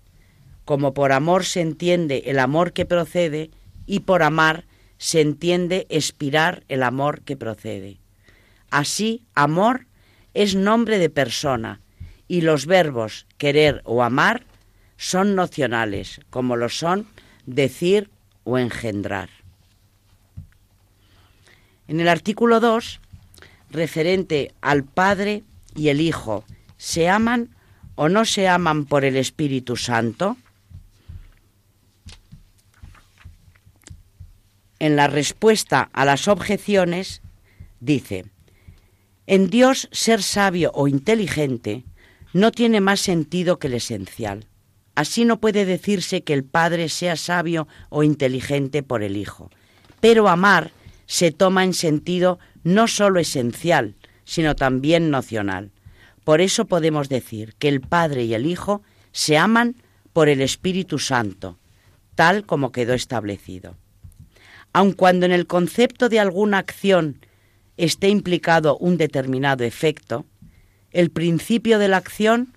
[0.67, 3.51] como por amor se entiende el amor que procede
[3.87, 4.67] y por amar
[4.99, 7.99] se entiende expirar el amor que procede.
[8.71, 9.87] Así, amor
[10.35, 11.81] es nombre de persona
[12.29, 14.45] y los verbos querer o amar
[14.97, 17.07] son nocionales, como lo son
[17.47, 18.11] decir
[18.45, 19.29] o engendrar.
[21.89, 23.01] En el artículo 2,
[23.71, 25.43] referente al Padre
[25.75, 26.45] y el Hijo,
[26.77, 27.55] ¿se aman
[27.95, 30.37] o no se aman por el Espíritu Santo?
[34.85, 37.23] en la respuesta a las objeciones,
[37.81, 38.27] dice,
[39.27, 41.85] en Dios ser sabio o inteligente
[42.35, 44.49] no tiene más sentido que el esencial.
[44.97, 49.51] Así no puede decirse que el Padre sea sabio o inteligente por el Hijo.
[50.01, 50.73] Pero amar
[51.07, 55.71] se toma en sentido no sólo esencial, sino también nocional.
[56.25, 58.83] Por eso podemos decir que el Padre y el Hijo
[59.13, 59.77] se aman
[60.13, 61.59] por el Espíritu Santo,
[62.17, 63.77] tal como quedó establecido.
[64.73, 67.21] Aun cuando en el concepto de alguna acción
[67.77, 70.27] esté implicado un determinado efecto,
[70.95, 72.55] el principio de la acción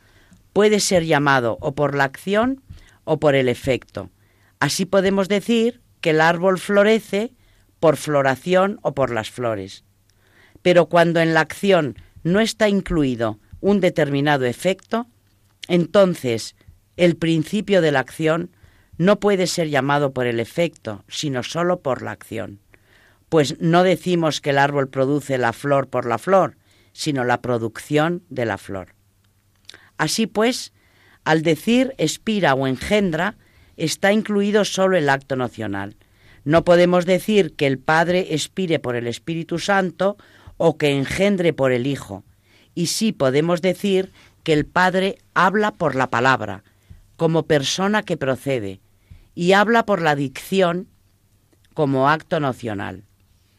[0.53, 2.61] puede ser llamado o por la acción
[3.03, 4.11] o por el efecto.
[4.59, 7.33] Así podemos decir que el árbol florece
[7.79, 9.83] por floración o por las flores.
[10.61, 15.07] Pero cuando en la acción no está incluido un determinado efecto,
[15.67, 16.55] entonces
[16.95, 18.51] el principio de la acción
[18.97, 22.59] no puede ser llamado por el efecto, sino sólo por la acción.
[23.29, 26.56] Pues no decimos que el árbol produce la flor por la flor,
[26.97, 28.95] sino la producción de la flor.
[29.99, 30.73] Así pues,
[31.25, 33.35] al decir expira o engendra,
[33.75, 35.95] está incluido solo el acto nocional.
[36.43, 40.17] No podemos decir que el Padre expire por el Espíritu Santo
[40.57, 42.23] o que engendre por el Hijo.
[42.73, 46.63] Y sí podemos decir que el Padre habla por la palabra,
[47.15, 48.79] como persona que procede,
[49.35, 50.87] y habla por la dicción
[51.75, 53.03] como acto nocional.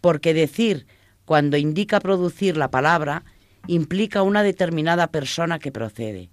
[0.00, 0.88] Porque decir
[1.28, 3.22] cuando indica producir la palabra,
[3.66, 6.30] implica una determinada persona que procede.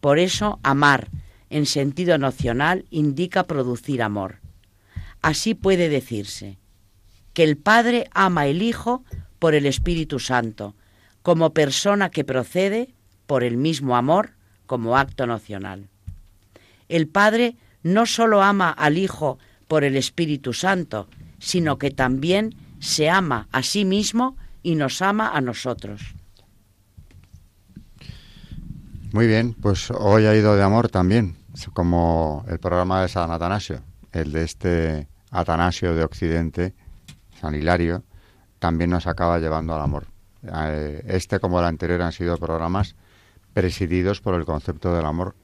[0.00, 1.10] Por eso, amar,
[1.48, 4.40] en sentido nocional, indica producir amor.
[5.22, 6.58] Así puede decirse
[7.34, 9.04] que el Padre ama el Hijo
[9.38, 10.74] por el Espíritu Santo,
[11.22, 12.94] como persona que procede
[13.28, 14.30] por el mismo amor
[14.66, 15.86] como acto nocional.
[16.88, 17.54] El Padre
[17.84, 21.06] no sólo ama al Hijo por el Espíritu Santo,
[21.38, 26.14] sino que también se ama a sí mismo y nos ama a nosotros.
[29.12, 31.36] Muy bien, pues hoy ha ido de amor también,
[31.72, 33.80] como el programa de San Atanasio,
[34.12, 36.74] el de este Atanasio de Occidente,
[37.40, 38.04] San Hilario,
[38.58, 40.06] también nos acaba llevando al amor.
[40.42, 42.96] Eh, este, como el anterior, han sido programas
[43.52, 45.34] presididos por el concepto del amor,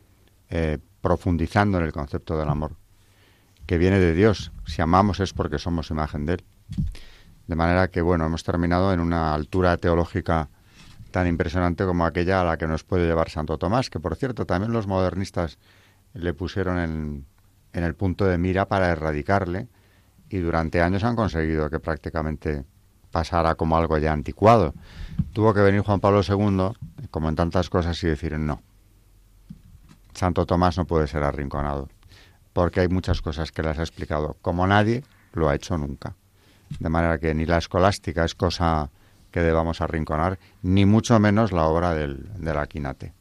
[0.51, 2.77] eh, profundizando en el concepto del amor,
[3.67, 4.53] que viene de Dios.
[4.67, 6.45] Si amamos es porque somos imagen de Él.
[7.53, 10.49] De manera que, bueno, hemos terminado en una altura teológica
[11.11, 14.47] tan impresionante como aquella a la que nos puede llevar Santo Tomás, que por cierto
[14.47, 15.59] también los modernistas
[16.15, 17.27] le pusieron en,
[17.75, 19.69] en el punto de mira para erradicarle
[20.31, 22.65] y durante años han conseguido que prácticamente
[23.11, 24.73] pasara como algo ya anticuado.
[25.35, 26.73] Tuvo que venir Juan Pablo II,
[27.11, 28.63] como en tantas cosas, y decir no.
[30.15, 31.91] Santo Tomás no puede ser arrinconado,
[32.55, 36.15] porque hay muchas cosas que las ha explicado, como nadie lo ha hecho nunca.
[36.79, 38.91] De manera que ni la escolástica es cosa
[39.31, 43.15] que debamos arrinconar, ni mucho menos la obra del, del Aquinate.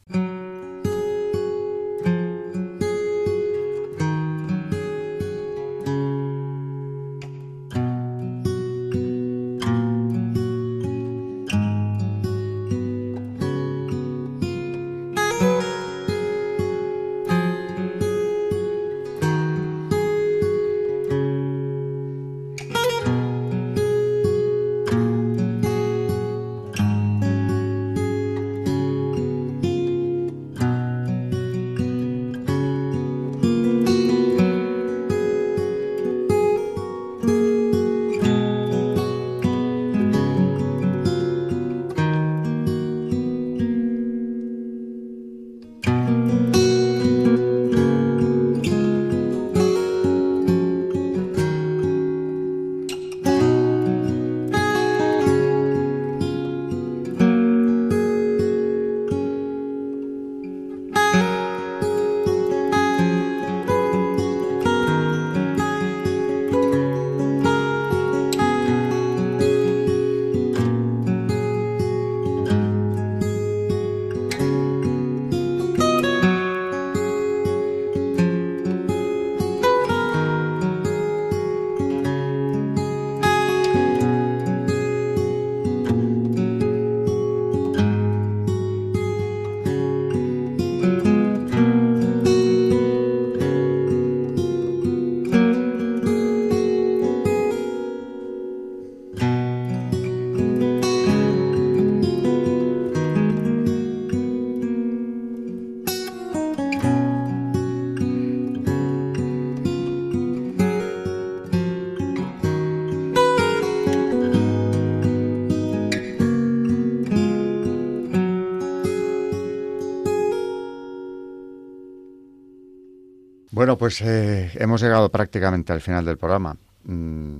[123.62, 126.56] Bueno, pues eh, hemos llegado prácticamente al final del programa.
[126.82, 127.36] Mm,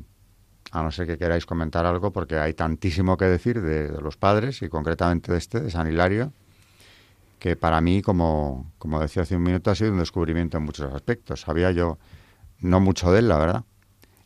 [0.70, 4.16] a no ser que queráis comentar algo, porque hay tantísimo que decir de, de, los
[4.16, 6.32] padres y concretamente de este, de San Hilario,
[7.40, 10.94] que para mí, como, como decía hace un minuto, ha sido un descubrimiento en muchos
[10.94, 11.40] aspectos.
[11.40, 11.98] Sabía yo
[12.60, 13.64] no mucho de él, la verdad,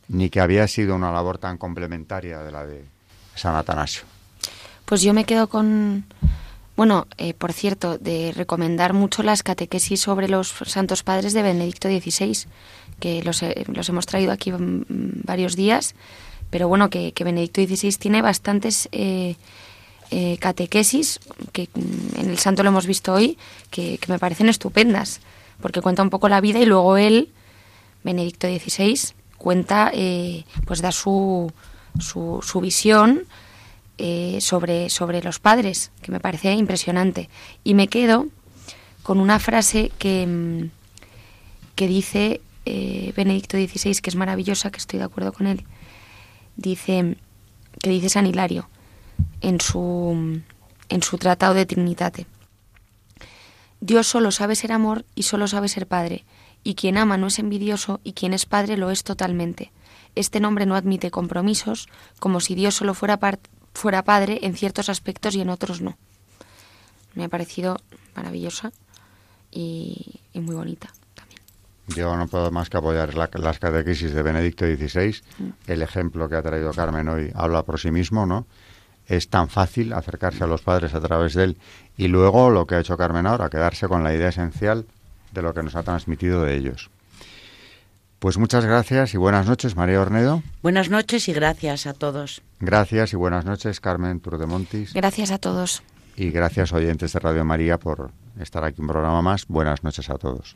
[0.07, 2.85] ni que había sido una labor tan complementaria de la de
[3.33, 4.03] San Atanasio.
[4.85, 6.05] Pues yo me quedo con,
[6.77, 11.89] bueno, eh, por cierto, de recomendar mucho las catequesis sobre los santos padres de Benedicto
[11.89, 12.47] XVI,
[12.99, 15.95] que los, los hemos traído aquí varios días,
[16.51, 19.35] pero bueno, que, Benedicto XVI tiene bastantes eh,
[20.11, 21.19] eh, catequesis,
[21.51, 21.67] que
[22.15, 23.39] en el santo lo hemos visto hoy,
[23.71, 25.19] que, que, me parecen estupendas,
[25.59, 27.29] porque cuenta un poco la vida y luego él,
[28.03, 28.99] Benedicto XVI,
[29.37, 31.51] cuenta, eh, pues da su,
[31.99, 33.25] su visión
[33.97, 37.29] eh, sobre, sobre los padres, que me parece impresionante.
[37.63, 38.27] Y me quedo
[39.03, 40.69] con una frase que,
[41.75, 45.63] que dice eh, Benedicto XVI, que es maravillosa, que estoy de acuerdo con él.
[46.57, 47.17] Dice,
[47.81, 48.69] que dice San Hilario
[49.41, 50.41] en su,
[50.89, 52.25] en su tratado de Trinitate.
[53.79, 56.25] Dios solo sabe ser amor y solo sabe ser padre,
[56.63, 59.71] y quien ama no es envidioso y quien es padre lo es totalmente.
[60.15, 61.87] Este nombre no admite compromisos,
[62.19, 63.19] como si Dios solo fuera,
[63.77, 65.97] fuera padre en ciertos aspectos y en otros no.
[67.13, 67.77] Me ha parecido
[68.15, 68.71] maravillosa
[69.51, 70.89] y, y muy bonita.
[71.13, 71.39] También.
[71.87, 75.21] Yo no puedo más que apoyar la, las catequesis de Benedicto XVI.
[75.37, 75.49] Mm.
[75.67, 78.47] El ejemplo que ha traído Carmen hoy habla por sí mismo, ¿no?
[79.05, 81.57] Es tan fácil acercarse a los padres a través de él.
[81.97, 84.85] Y luego lo que ha hecho Carmen ahora, quedarse con la idea esencial
[85.31, 86.89] de lo que nos ha transmitido de ellos.
[88.19, 90.41] Pues muchas gracias y buenas noches, María Ornedo.
[90.63, 92.41] Buenas noches y gracias a todos.
[92.59, 94.93] Gracias y buenas noches, Carmen Turdemontis.
[94.93, 95.83] Gracias a todos.
[96.15, 98.09] Y gracias, oyentes de Radio María, por
[98.39, 99.45] estar aquí un programa más.
[99.47, 100.55] Buenas noches a todos.